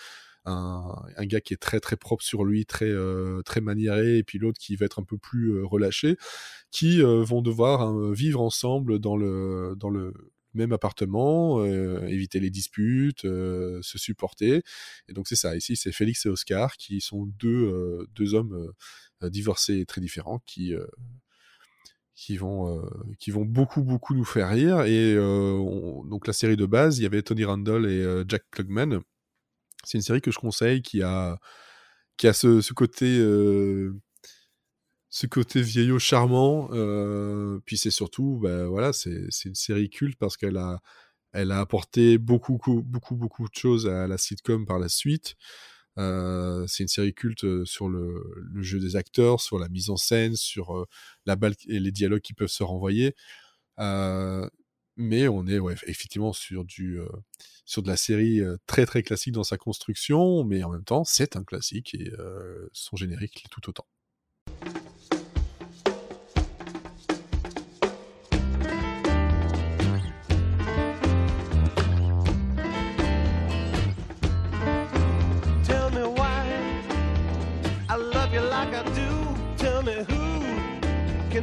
un, 0.44 1.26
gars 1.26 1.40
qui 1.40 1.54
est 1.54 1.58
très 1.58 1.80
très 1.80 1.96
propre 1.96 2.22
sur 2.22 2.44
lui, 2.44 2.66
très 2.66 2.86
euh, 2.86 3.42
très 3.42 3.60
maniéré, 3.60 4.18
et 4.18 4.24
puis 4.24 4.38
l'autre 4.38 4.58
qui 4.58 4.76
va 4.76 4.86
être 4.86 5.00
un 5.00 5.04
peu 5.04 5.18
plus 5.18 5.52
euh, 5.54 5.64
relâché, 5.64 6.16
qui 6.70 7.02
vont 7.02 7.42
devoir 7.42 7.82
hein, 7.82 8.12
vivre 8.12 8.40
ensemble 8.40 8.98
dans 8.98 9.16
le 9.16 9.74
dans 9.76 9.90
le 9.90 10.12
même 10.54 10.72
appartement, 10.72 11.60
euh, 11.64 12.06
éviter 12.08 12.40
les 12.40 12.50
disputes, 12.50 13.24
euh, 13.24 13.80
se 13.82 13.98
supporter. 13.98 14.62
Et 15.08 15.12
donc 15.12 15.28
c'est 15.28 15.36
ça. 15.36 15.56
Ici, 15.56 15.76
c'est 15.76 15.92
Félix 15.92 16.26
et 16.26 16.28
Oscar 16.28 16.76
qui 16.76 17.00
sont 17.00 17.26
deux 17.38 17.48
euh, 17.68 18.06
deux 18.14 18.34
hommes 18.34 18.72
divorcés 19.22 19.84
très 19.86 20.00
différents 20.00 20.40
qui 20.46 20.74
qui 22.14 22.36
vont 22.36 22.82
qui 23.18 23.30
vont 23.30 23.44
beaucoup 23.44 23.82
beaucoup 23.82 24.14
nous 24.14 24.24
faire 24.24 24.48
rire. 24.50 24.82
Et 24.82 25.18
on- 25.18 26.04
donc 26.04 26.26
la 26.26 26.32
série 26.32 26.56
de 26.56 26.66
base, 26.66 26.98
il 26.98 27.02
y 27.02 27.06
avait 27.06 27.22
Tony 27.22 27.44
Randall 27.44 27.86
et 27.86 28.24
Jack 28.28 28.44
Klugman. 28.50 29.00
C'est 29.84 29.98
une 29.98 30.02
série 30.02 30.20
que 30.20 30.30
je 30.30 30.38
conseille 30.38 30.82
qui 30.82 31.02
a 31.02 31.38
qui 32.16 32.28
a 32.28 32.32
ce, 32.34 32.60
ce 32.60 32.72
côté 32.74 33.18
ce 35.10 35.26
côté 35.26 35.60
vieillot 35.62 35.98
charmant. 35.98 36.70
euh, 36.72 37.60
puis 37.66 37.76
c'est 37.78 37.90
surtout, 37.90 38.38
bah, 38.42 38.66
voilà, 38.66 38.92
c'est 38.92 39.28
une 39.44 39.54
série 39.54 39.90
culte 39.90 40.18
parce 40.18 40.36
qu'elle 40.36 40.56
a 40.56 40.80
elle 41.32 41.52
a 41.52 41.60
apporté 41.60 42.18
beaucoup, 42.18 42.58
beaucoup, 42.58 43.16
beaucoup, 43.16 43.48
de 43.48 43.54
choses 43.54 43.86
à 43.88 44.08
la 44.08 44.18
sitcom 44.18 44.66
par 44.66 44.78
la 44.80 44.88
suite. 44.88 45.36
Euh, 45.98 46.66
c'est 46.68 46.84
une 46.84 46.88
série 46.88 47.14
culte 47.14 47.44
euh, 47.44 47.64
sur 47.64 47.88
le, 47.88 48.24
jeu 48.62 48.80
des 48.80 48.96
acteurs, 48.96 49.40
sur 49.40 49.58
la 49.58 49.68
mise 49.68 49.90
en 49.90 49.96
scène, 49.96 50.36
sur 50.36 50.86
la 51.26 51.36
balle 51.36 51.54
et 51.68 51.80
les 51.80 51.92
dialogues 51.92 52.22
qui 52.22 52.34
peuvent 52.34 52.48
se 52.48 52.64
renvoyer. 52.64 53.14
Mais 54.96 55.28
on 55.28 55.46
est 55.46 55.58
ouais, 55.58 55.74
effectivement 55.86 56.32
sur 56.32 56.64
du 56.64 57.00
sur 57.64 57.82
de 57.82 57.88
la 57.88 57.96
série 57.96 58.40
très 58.66 58.86
très 58.86 59.02
classique 59.02 59.32
dans 59.34 59.44
sa 59.44 59.56
construction, 59.56 60.44
mais 60.44 60.62
en 60.64 60.70
même 60.70 60.84
temps 60.84 61.04
c'est 61.04 61.36
un 61.36 61.44
classique 61.44 61.94
et 61.94 62.12
son 62.72 62.96
générique 62.96 63.42
l'est 63.42 63.48
tout 63.50 63.68
autant. 63.70 63.86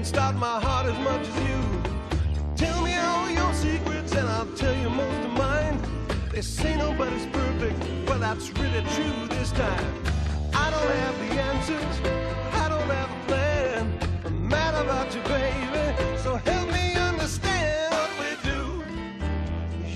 Start 0.07 0.35
my 0.37 0.57
heart 0.61 0.85
as 0.85 0.97
much 0.99 1.27
as 1.27 1.37
you. 1.49 1.61
Tell 2.55 2.81
me 2.81 2.95
all 2.95 3.29
your 3.29 3.53
secrets 3.53 4.13
and 4.15 4.25
I'll 4.29 4.53
tell 4.55 4.73
you 4.73 4.89
most 4.89 5.21
of 5.27 5.33
mine. 5.33 5.77
They 6.31 6.41
say 6.41 6.77
nobody's 6.77 7.25
perfect, 7.25 7.77
well 8.07 8.17
that's 8.17 8.49
really 8.57 8.83
true 8.95 9.27
this 9.27 9.51
time. 9.51 9.85
I 10.53 10.65
don't 10.71 10.93
have 11.03 11.15
the 11.23 11.31
answers, 11.51 11.95
I 12.63 12.69
don't 12.69 12.89
have 12.99 13.11
a 13.17 13.21
plan. 13.27 13.99
I'm 14.23 14.47
mad 14.47 14.75
about 14.81 15.13
you, 15.13 15.21
baby, 15.23 16.17
so 16.23 16.37
help 16.37 16.67
me 16.71 16.93
understand 16.93 17.93
what 17.97 18.11
we 18.21 18.31
do. 18.51 18.61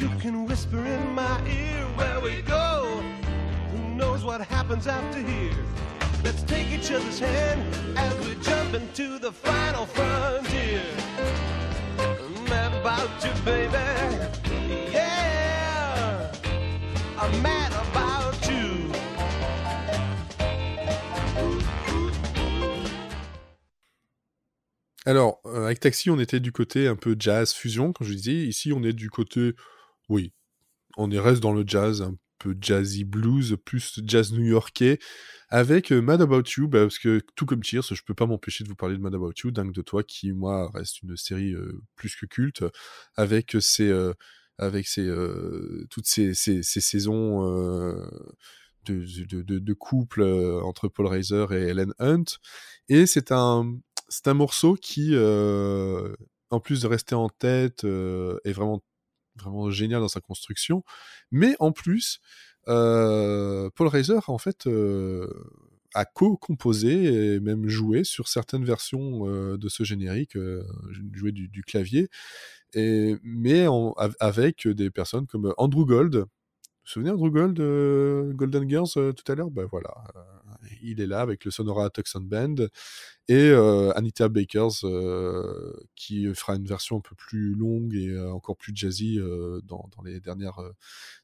You 0.01 0.09
can 0.19 0.45
whisper 0.45 0.83
in 0.85 1.03
my 1.15 1.37
ear 1.47 1.85
where 1.95 2.19
we 2.19 2.41
go. 2.41 3.01
Who 3.71 3.95
knows 3.95 4.25
what 4.25 4.41
happens 4.41 4.87
after 4.87 5.19
here? 5.19 5.55
Let's 6.23 6.43
take 6.43 6.67
each 6.71 6.91
other's 6.91 7.19
hand 7.19 7.61
as 7.97 8.13
we 8.27 8.35
jump 8.43 8.75
into 8.75 9.17
the 9.17 9.31
final 9.31 9.87
frontier. 9.87 10.83
Mad 12.47 12.73
about 12.79 13.09
you, 13.23 13.31
baby. 13.43 13.75
Yeah, 14.93 16.31
I'm 17.17 17.41
mad 17.41 17.73
about 17.73 18.35
you. 18.47 18.91
Alors, 25.07 25.41
euh, 25.45 25.65
avec 25.65 25.79
Taxi, 25.79 26.11
on 26.11 26.19
était 26.19 26.39
du 26.39 26.51
côté 26.51 26.87
un 26.87 26.95
peu 26.95 27.15
jazz 27.17 27.51
fusion, 27.51 27.93
comme 27.93 28.05
je 28.05 28.13
disais. 28.13 28.47
Ici, 28.47 28.71
on 28.73 28.83
est 28.83 28.93
du 28.93 29.09
côté, 29.09 29.55
oui, 30.07 30.33
on 30.97 31.09
est 31.09 31.19
reste 31.19 31.41
dans 31.41 31.53
le 31.53 31.63
jazz, 31.65 32.03
un 32.03 32.15
peu 32.41 32.57
jazzy 32.59 33.03
blues, 33.03 33.55
plus 33.63 33.99
jazz 34.03 34.33
new-yorkais, 34.33 34.99
avec 35.49 35.91
euh, 35.91 36.01
Mad 36.01 36.21
About 36.21 36.43
You, 36.57 36.67
bah, 36.67 36.81
parce 36.81 36.97
que 36.97 37.21
tout 37.35 37.45
comme 37.45 37.63
Cheers, 37.63 37.83
je 37.93 38.01
peux 38.03 38.15
pas 38.15 38.25
m'empêcher 38.25 38.63
de 38.63 38.69
vous 38.69 38.75
parler 38.75 38.97
de 38.97 39.01
Mad 39.01 39.13
About 39.13 39.33
You, 39.43 39.51
Dingue 39.51 39.73
de 39.73 39.81
toi, 39.81 40.03
qui, 40.03 40.31
moi, 40.31 40.71
reste 40.73 41.03
une 41.03 41.15
série 41.17 41.53
euh, 41.53 41.81
plus 41.95 42.15
que 42.15 42.25
culte, 42.25 42.63
avec 43.15 43.55
ses, 43.59 43.89
euh, 43.89 44.13
avec 44.57 44.87
ses, 44.87 45.07
toutes 45.89 46.07
ces, 46.07 46.33
ces, 46.33 46.63
saisons 46.63 47.41
de, 48.85 49.73
couple 49.73 50.23
entre 50.63 50.87
Paul 50.87 51.07
Reiser 51.07 51.45
et 51.51 51.69
Ellen 51.69 51.93
Hunt. 51.99 52.37
Et 52.87 53.05
c'est 53.05 53.31
un, 53.31 53.77
c'est 54.07 54.27
un 54.27 54.33
morceau 54.33 54.75
qui, 54.75 55.15
en 55.17 56.59
plus 56.59 56.81
de 56.81 56.87
rester 56.87 57.15
en 57.15 57.29
tête, 57.29 57.83
est 57.83 58.51
vraiment, 58.51 58.83
vraiment 59.41 59.69
génial 59.71 60.01
dans 60.01 60.07
sa 60.07 60.21
construction. 60.21 60.83
Mais 61.31 61.55
en 61.59 61.71
plus, 61.71 62.19
euh, 62.67 63.69
Paul 63.75 63.87
Reiser, 63.87 64.19
en 64.27 64.37
fait, 64.37 64.67
euh, 64.67 65.27
a 65.93 66.05
co-composé 66.05 67.35
et 67.35 67.39
même 67.39 67.67
joué 67.67 68.03
sur 68.03 68.27
certaines 68.27 68.63
versions 68.65 69.27
euh, 69.27 69.57
de 69.57 69.69
ce 69.69 69.83
générique, 69.83 70.37
joué 71.13 71.31
du, 71.31 71.63
clavier, 71.63 72.09
et, 72.73 73.17
mais 73.23 73.67
en- 73.67 73.93
av- 73.97 74.15
avec 74.19 74.67
des 74.67 74.89
personnes 74.89 75.27
comme 75.27 75.53
Andrew 75.57 75.85
Gold. 75.85 76.15
Vous 76.15 76.25
vous 76.85 76.91
souvenez 76.93 77.11
Andrew 77.11 77.29
Gold, 77.29 77.57
Golden 78.35 78.69
Girls, 78.69 78.89
tout 78.93 79.31
à 79.31 79.35
l'heure? 79.35 79.51
Ben 79.51 79.65
voilà, 79.71 79.93
il 80.81 81.01
est 81.01 81.07
là 81.07 81.21
avec 81.21 81.45
le 81.45 81.51
Sonora 81.51 81.89
Tucson 81.89 82.21
Band 82.21 82.55
et 83.27 83.49
euh, 83.49 83.91
Anita 83.95 84.27
Bakers 84.27 84.83
euh, 84.83 85.73
qui 85.95 86.33
fera 86.35 86.55
une 86.55 86.65
version 86.65 86.97
un 86.97 87.01
peu 87.01 87.15
plus 87.15 87.53
longue 87.53 87.95
et 87.95 88.09
euh, 88.09 88.31
encore 88.33 88.57
plus 88.57 88.73
jazzy 88.75 89.19
dans, 89.63 89.89
dans 89.95 90.03
les 90.03 90.19
dernières, 90.19 90.59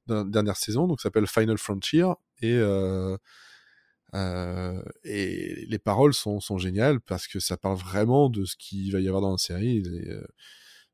dernières 0.08 0.58
saisons, 0.58 0.88
donc 0.88 1.02
ça 1.02 1.10
s'appelle 1.10 1.28
Final 1.28 1.58
Frontier 1.58 2.06
et, 2.42 2.62
et 5.04 5.66
les 5.68 5.80
paroles 5.80 6.14
sont, 6.14 6.40
sont 6.40 6.58
géniales 6.58 7.02
parce 7.02 7.28
que 7.28 7.40
ça 7.40 7.58
parle 7.58 7.78
vraiment 7.78 8.30
de 8.30 8.46
ce 8.46 8.56
qu'il 8.56 8.92
va 8.92 9.02
y 9.02 9.08
avoir 9.08 9.22
dans 9.22 9.32
la 9.32 9.38
série, 9.38 9.82
de, 9.82 10.26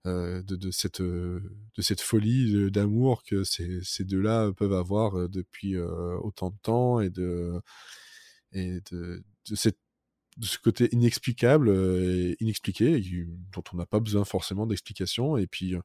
de, 0.06 0.71
cette, 0.71 1.02
de 1.02 1.41
cette 1.78 2.02
folie 2.02 2.71
d'amour 2.71 3.23
que 3.23 3.43
ces, 3.43 3.82
ces 3.84 4.04
deux-là 4.04 4.52
peuvent 4.54 4.73
avoir 4.73 5.30
depuis 5.30 5.78
autant 5.78 6.49
de 6.49 6.58
temps 6.63 6.99
et 7.02 7.10
de, 7.10 7.62
et 8.54 8.80
de, 8.92 9.24
cette 9.56 9.78
de 10.38 10.46
ce 10.46 10.58
côté 10.58 10.89
inexplicable 10.92 11.70
euh, 11.70 12.32
et 12.32 12.38
inexpliqué, 12.39 13.02
dont 13.54 13.63
on 13.74 13.78
n'a 13.78 13.86
pas 13.86 14.00
besoin 14.00 14.26
forcément 14.26 14.66
d'explication. 14.66 15.38
Et 15.38 15.48
puis, 15.48 15.76
euh, 15.76 15.82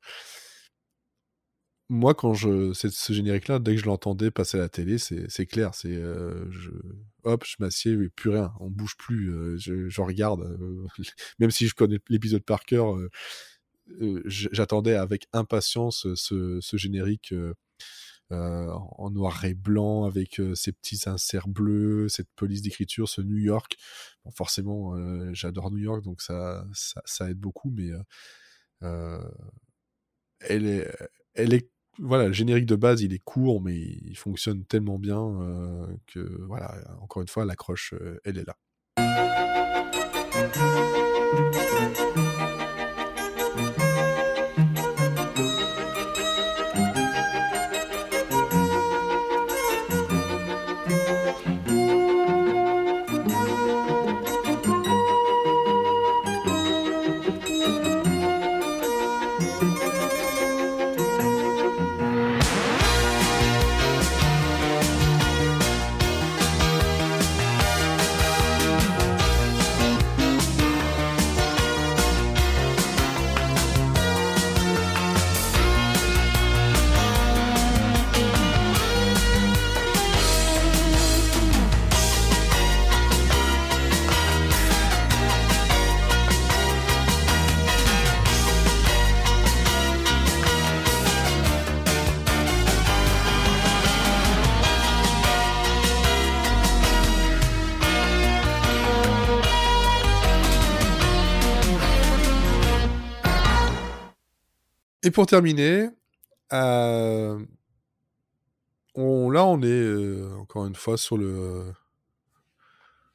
moi, 1.91 2.15
quand 2.15 2.35
je 2.35 2.73
ce 2.75 3.13
générique-là, 3.13 3.59
dès 3.59 3.75
que 3.75 3.81
je 3.81 3.87
l'entendais 3.87 4.31
passer 4.31 4.59
à 4.59 4.61
la 4.61 4.69
télé, 4.69 4.99
c'est 4.99 5.47
clair. 5.47 5.75
C'est 5.75 5.95
euh, 5.95 6.51
je 6.51 6.71
hop, 7.25 7.45
je 7.47 7.57
m'assieds, 7.61 7.93
et 7.93 8.09
plus 8.11 8.31
rien, 8.31 8.53
on 8.61 8.71
bouge 8.71 8.97
plus. 8.99 9.59
je, 9.59 10.01
regarde, 10.01 10.59
même 11.39 11.51
si 11.51 11.67
je 11.67 11.75
connais 11.75 11.99
l'épisode 12.09 12.45
par 12.45 12.65
cœur, 12.65 12.97
j'attendais 14.27 14.95
avec 14.95 15.29
impatience 15.33 16.07
ce, 16.15 16.61
ce 16.61 16.77
générique. 16.77 17.33
Euh, 18.33 18.71
en 18.73 19.11
noir 19.11 19.45
et 19.45 19.55
blanc 19.55 20.05
avec 20.05 20.41
euh, 20.41 20.55
ces 20.55 20.73
petits 20.73 21.09
inserts 21.09 21.49
bleus, 21.49 22.09
cette 22.09 22.29
police 22.37 22.63
d'écriture, 22.63 23.09
ce 23.09 23.21
New 23.21 23.39
York. 23.39 23.77
Forcément, 24.35 24.95
euh, 24.95 25.31
j'adore 25.33 25.71
New 25.71 25.79
York, 25.79 26.03
donc 26.03 26.21
ça, 26.21 26.67
ça, 26.73 27.01
ça 27.05 27.31
aide 27.31 27.39
beaucoup, 27.39 27.71
mais 27.71 27.91
euh, 28.83 29.29
elle 30.41 30.67
est, 30.67 30.91
elle 31.35 31.55
est, 31.55 31.71
voilà, 31.99 32.27
le 32.29 32.33
générique 32.33 32.67
de 32.67 32.77
base, 32.77 33.03
il 33.03 33.13
est 33.13 33.19
court, 33.19 33.63
mais 33.63 33.77
il 33.77 34.17
fonctionne 34.17 34.65
tellement 34.65 34.99
bien 34.99 35.19
que, 36.07 36.21
voilà, 36.47 36.77
encore 37.01 37.23
une 37.23 37.29
fois, 37.29 37.45
l'accroche, 37.45 37.95
elle 38.25 38.39
est 38.39 38.47
là. 38.47 38.57
Et 105.09 105.11
pour 105.11 105.25
terminer, 105.25 105.89
euh, 106.53 107.43
on, 108.95 109.31
là, 109.31 109.47
on 109.47 109.63
est 109.63 109.67
euh, 109.67 110.37
encore 110.37 110.67
une 110.67 110.75
fois 110.75 110.99
sur 110.99 111.17
le, 111.17 111.73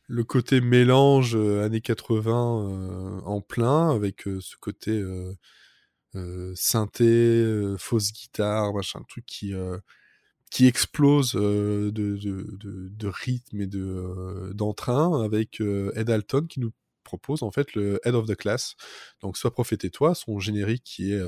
le 0.07 0.23
côté 0.23 0.59
mélange 0.59 1.35
euh, 1.35 1.63
années 1.63 1.81
80 1.81 2.31
euh, 2.31 3.21
en 3.25 3.41
plein, 3.41 3.91
avec 3.91 4.23
ce 4.23 4.55
côté 4.59 5.03
synthé, 6.55 7.75
fausse 7.77 8.11
guitare, 8.11 8.73
machin, 8.73 9.01
un 9.01 9.03
truc 9.03 9.27
qui 9.27 9.53
qui 10.49 10.65
explose 10.65 11.33
de, 11.33 11.91
de, 11.91 12.17
de, 12.17 12.89
de 12.89 13.07
rythme 13.07 13.61
et 13.61 13.67
de 13.67 14.51
d'entrain 14.55 15.23
avec 15.23 15.61
Ed 15.61 16.09
Alton 16.09 16.47
qui 16.49 16.59
nous 16.59 16.71
propose 17.03 17.43
en 17.43 17.51
fait 17.51 17.75
le 17.75 17.99
Head 18.03 18.15
of 18.15 18.25
the 18.25 18.35
Class. 18.35 18.77
Donc 19.21 19.37
soit 19.37 19.51
Prophète 19.51 19.85
et 19.85 19.91
toi, 19.91 20.15
son 20.15 20.39
générique 20.39 20.83
qui 20.83 21.13
est 21.13 21.21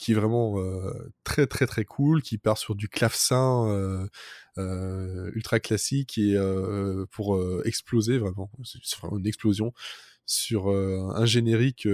qui 0.00 0.12
est 0.12 0.14
vraiment 0.14 0.58
euh, 0.60 1.12
très 1.24 1.46
très 1.46 1.66
très 1.66 1.84
cool, 1.84 2.22
qui 2.22 2.38
part 2.38 2.58
sur 2.58 2.74
du 2.74 2.88
clavecin 2.88 3.66
euh, 3.68 4.06
euh, 4.58 5.30
ultra 5.34 5.60
classique 5.60 6.18
et 6.18 6.36
euh, 6.36 7.06
pour 7.10 7.36
euh, 7.36 7.62
exploser 7.66 8.18
vraiment, 8.18 8.50
c'est 8.64 8.98
vraiment 9.00 9.18
une 9.18 9.26
explosion 9.26 9.72
sur 10.26 10.70
euh, 10.70 11.10
un 11.14 11.26
générique 11.26 11.86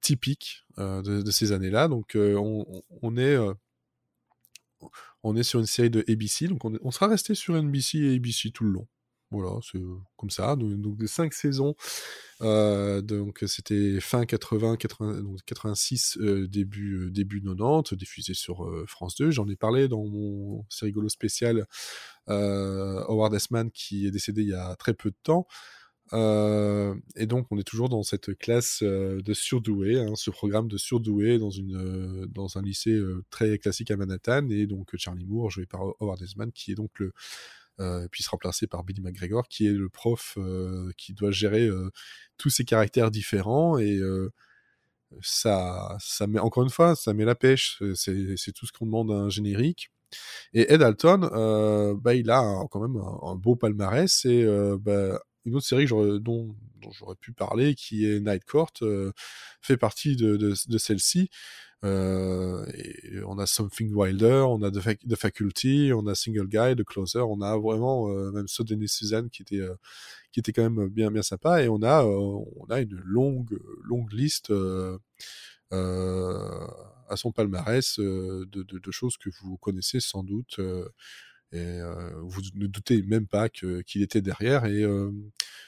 typique 0.00 0.64
de, 0.78 1.22
de 1.22 1.30
ces 1.30 1.52
années-là. 1.52 1.88
Donc 1.88 2.12
on, 2.16 2.82
on- 3.02 3.16
est 3.16 3.36
on 5.22 5.36
est 5.36 5.42
sur 5.42 5.58
une 5.60 5.66
série 5.66 5.90
de 5.90 6.04
ABC, 6.08 6.46
donc 6.48 6.64
on, 6.64 6.78
on 6.82 6.90
sera 6.90 7.08
resté 7.08 7.34
sur 7.34 7.56
NBC 7.56 7.98
et 7.98 8.14
ABC 8.16 8.50
tout 8.50 8.64
le 8.64 8.70
long. 8.70 8.86
Voilà, 9.34 9.58
c'est 9.62 9.78
euh, 9.78 9.96
comme 10.16 10.30
ça. 10.30 10.54
Donc, 10.54 10.96
des 10.96 11.08
cinq 11.08 11.34
saisons. 11.34 11.74
Euh, 12.42 13.00
donc 13.00 13.42
c'était 13.46 14.00
fin 14.00 14.26
80, 14.26 14.76
80 14.76 15.22
donc 15.22 15.38
86, 15.46 16.18
euh, 16.20 16.48
début 16.48 17.06
euh, 17.06 17.10
début 17.10 17.40
90, 17.40 17.94
diffusé 17.94 18.34
sur 18.34 18.68
France 18.86 19.16
2. 19.16 19.30
J'en 19.30 19.48
ai 19.48 19.56
parlé 19.56 19.88
dans 19.88 20.04
mon 20.04 20.64
c'est 20.68 20.86
rigolo 20.86 21.08
spécial 21.08 21.66
Howard 22.28 23.34
Esman 23.34 23.70
qui 23.70 24.06
est 24.06 24.10
décédé 24.10 24.42
il 24.42 24.48
y 24.48 24.54
a 24.54 24.76
très 24.76 24.94
peu 24.94 25.10
de 25.10 25.16
temps. 25.22 25.46
Et 26.12 27.26
donc 27.26 27.46
on 27.50 27.58
est 27.58 27.64
toujours 27.64 27.88
dans 27.88 28.02
cette 28.04 28.36
classe 28.38 28.82
de 28.82 29.34
surdoués, 29.34 29.98
hein, 29.98 30.12
ce 30.14 30.30
programme 30.30 30.68
de 30.68 30.76
surdoués 30.76 31.38
dans 31.38 31.50
une 31.50 32.26
dans 32.26 32.56
un 32.58 32.62
lycée 32.62 33.00
très 33.30 33.58
classique 33.58 33.90
à 33.90 33.96
Manhattan 33.96 34.48
et 34.50 34.66
donc 34.66 34.94
Charlie 34.96 35.26
Moore 35.26 35.50
joué 35.50 35.66
par 35.66 35.82
Howard 36.00 36.22
Esman 36.22 36.52
qui 36.52 36.72
est 36.72 36.76
donc 36.76 36.98
le 37.00 37.12
euh, 37.80 38.06
puis 38.10 38.22
sera 38.22 38.32
remplacé 38.32 38.66
par 38.66 38.84
Billy 38.84 39.00
McGregor 39.00 39.48
qui 39.48 39.66
est 39.66 39.72
le 39.72 39.88
prof 39.88 40.34
euh, 40.36 40.92
qui 40.96 41.12
doit 41.12 41.32
gérer 41.32 41.66
euh, 41.66 41.90
tous 42.36 42.50
ces 42.50 42.64
caractères 42.64 43.10
différents 43.10 43.78
et 43.78 44.00
ça 45.22 45.96
ça 46.00 46.26
met 46.26 46.38
encore 46.38 46.62
une 46.62 46.70
fois 46.70 46.94
ça 46.96 47.12
met 47.14 47.24
la 47.24 47.34
pêche 47.34 47.82
c'est 47.94 48.52
tout 48.52 48.66
ce 48.66 48.72
qu'on 48.72 48.86
demande 48.86 49.10
à 49.10 49.14
un 49.14 49.28
générique 49.28 49.90
et 50.52 50.72
Ed 50.72 50.82
Alton, 50.82 51.96
bah, 52.00 52.14
il 52.14 52.30
a 52.30 52.64
quand 52.70 52.80
même 52.80 52.96
un, 53.22 53.34
beau 53.34 53.56
palmarès 53.56 54.24
et 54.24 54.46
bah, 54.80 55.20
une 55.44 55.56
autre 55.56 55.66
série 55.66 55.86
dont, 55.86 56.20
dont 56.20 56.90
j'aurais 56.92 57.16
pu 57.16 57.32
parler, 57.32 57.74
qui 57.74 58.06
est 58.06 58.20
Night 58.20 58.44
Court, 58.44 58.70
fait 59.60 59.76
partie 59.76 60.14
de, 60.14 60.36
de 60.36 60.78
celle-ci. 60.78 61.30
Euh, 61.84 62.64
on 63.26 63.38
a 63.38 63.46
Something 63.46 63.92
Wilder, 63.94 64.44
on 64.48 64.62
a 64.62 64.70
The, 64.70 64.80
Fac- 64.80 65.06
The 65.06 65.16
Faculty, 65.16 65.92
on 65.92 66.06
a 66.06 66.14
Single 66.14 66.46
Guy, 66.48 66.74
The 66.76 66.84
Closer, 66.84 67.20
on 67.20 67.42
a 67.42 67.56
vraiment 67.58 68.08
euh, 68.10 68.30
même 68.32 68.48
Suddenly 68.48 68.88
Susan 68.88 69.28
qui 69.28 69.42
était 69.42 69.60
euh, 69.60 69.74
qui 70.32 70.40
était 70.40 70.52
quand 70.52 70.68
même 70.68 70.88
bien 70.88 71.10
bien 71.10 71.22
sympa 71.22 71.62
et 71.62 71.68
on 71.68 71.82
a 71.82 72.04
on 72.04 72.66
a 72.70 72.80
une 72.80 72.96
longue 73.04 73.58
longue 73.84 74.12
liste 74.12 74.50
à 75.70 77.16
son 77.16 77.32
palmarès 77.32 77.98
de, 77.98 78.46
de, 78.50 78.78
de 78.78 78.90
choses 78.90 79.16
que 79.16 79.30
vous 79.42 79.56
connaissez 79.58 80.00
sans 80.00 80.22
doute 80.22 80.58
et 81.52 81.78
vous 82.22 82.40
ne 82.54 82.66
doutez 82.66 83.02
même 83.02 83.26
pas 83.26 83.48
qu'il 83.48 84.02
était 84.02 84.22
derrière. 84.22 84.64
Et 84.64 84.84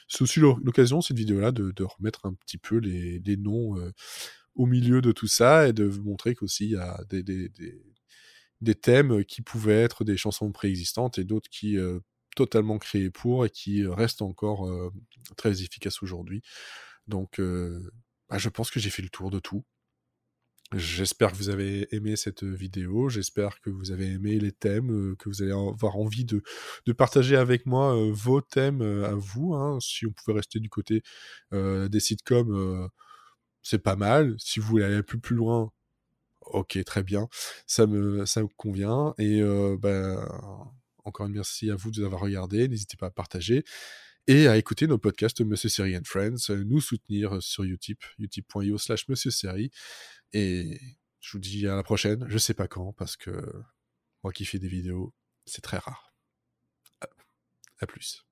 c'est 0.07 0.21
aussi 0.21 0.39
l'o- 0.39 0.59
l'occasion 0.63 1.01
cette 1.01 1.17
vidéo 1.17 1.39
là 1.39 1.51
de, 1.51 1.71
de 1.71 1.83
remettre 1.83 2.25
un 2.25 2.33
petit 2.33 2.57
peu 2.57 2.77
les, 2.77 3.19
les 3.19 3.37
noms 3.37 3.75
au 4.57 4.65
milieu 4.67 5.01
de 5.01 5.11
tout 5.13 5.27
ça 5.27 5.67
et 5.69 5.73
de 5.73 5.87
montrer 5.87 6.35
qu'aussi 6.35 6.65
il 6.65 6.71
y 6.71 6.77
a 6.77 6.99
des, 7.09 7.23
des, 7.23 7.49
des, 8.61 8.75
thèmes 8.75 9.23
qui 9.25 9.41
pouvaient 9.41 9.81
être 9.83 10.03
des 10.03 10.17
chansons 10.17 10.51
préexistantes 10.51 11.19
et 11.19 11.23
d'autres 11.25 11.49
qui 11.49 11.77
euh, 11.77 11.99
totalement 12.35 12.77
créées 12.79 13.11
pour 13.11 13.45
et 13.45 13.49
qui 13.49 13.85
restent 13.87 14.21
encore 14.21 14.67
euh, 14.69 14.91
très 15.37 15.61
efficaces 15.63 16.03
aujourd'hui 16.03 16.41
donc 17.07 17.39
euh, 17.39 17.91
bah, 18.29 18.37
je 18.39 18.49
pense 18.49 18.71
que 18.71 18.79
j'ai 18.79 18.89
fait 18.91 19.03
le 19.03 19.09
tour 19.09 19.31
de 19.31 19.39
tout 19.39 19.65
J'espère 20.75 21.31
que 21.31 21.37
vous 21.37 21.47
avez 21.47 21.87
aimé 21.95 22.17
cette 22.17 22.43
vidéo, 22.43 23.07
j'espère 23.07 23.61
que 23.61 23.69
vous 23.69 23.91
avez 23.91 24.07
aimé 24.11 24.37
les 24.37 24.51
thèmes, 24.51 24.91
euh, 24.91 25.15
que 25.15 25.29
vous 25.29 25.41
allez 25.41 25.53
avoir 25.53 25.95
envie 25.95 26.25
de, 26.25 26.43
de 26.85 26.91
partager 26.91 27.37
avec 27.37 27.65
moi 27.65 27.95
euh, 27.95 28.11
vos 28.11 28.41
thèmes 28.41 28.81
euh, 28.81 29.05
à 29.07 29.13
vous. 29.15 29.53
hein. 29.55 29.77
Si 29.79 30.05
on 30.05 30.11
pouvait 30.11 30.33
rester 30.39 30.59
du 30.59 30.67
côté 30.69 31.03
euh, 31.53 31.87
des 31.87 32.01
sitcoms, 32.01 32.51
euh, 32.53 32.85
c'est 33.67 33.79
pas 33.79 33.95
mal. 33.95 34.35
Si 34.39 34.59
vous 34.59 34.67
voulez 34.67 34.85
aller 34.85 35.03
plus 35.03 35.19
plus 35.19 35.35
loin, 35.35 35.71
ok, 36.41 36.83
très 36.85 37.03
bien, 37.03 37.27
ça 37.67 37.87
me, 37.87 38.25
convient. 38.55 39.13
Et 39.17 39.41
euh, 39.41 39.77
ben, 39.79 40.27
encore 41.03 41.27
une 41.27 41.33
merci 41.33 41.69
à 41.71 41.75
vous 41.75 41.91
de 41.91 41.99
nous 41.99 42.05
avoir 42.05 42.21
regardé, 42.21 42.67
n'hésitez 42.67 42.97
pas 42.97 43.07
à 43.07 43.11
partager 43.11 43.63
et 44.27 44.47
à 44.47 44.57
écouter 44.57 44.87
nos 44.87 44.97
podcasts 44.97 45.41
Monsieur 45.41 45.69
Série 45.69 45.97
and 45.97 46.03
Friends, 46.05 46.49
nous 46.49 46.81
soutenir 46.81 47.41
sur 47.41 47.63
Utip, 47.63 48.03
utip.io 48.19 48.77
slash 48.77 49.07
Monsieur 49.07 49.31
Série. 49.31 49.71
Et 50.33 50.79
je 51.21 51.31
vous 51.31 51.39
dis 51.39 51.67
à 51.67 51.75
la 51.75 51.83
prochaine, 51.83 52.25
je 52.27 52.37
sais 52.37 52.53
pas 52.53 52.67
quand, 52.67 52.93
parce 52.93 53.15
que 53.15 53.31
moi 54.23 54.33
qui 54.33 54.45
fais 54.45 54.59
des 54.59 54.67
vidéos, 54.67 55.13
c'est 55.45 55.61
très 55.61 55.77
rare. 55.77 56.13
À 57.79 57.87
plus. 57.87 58.26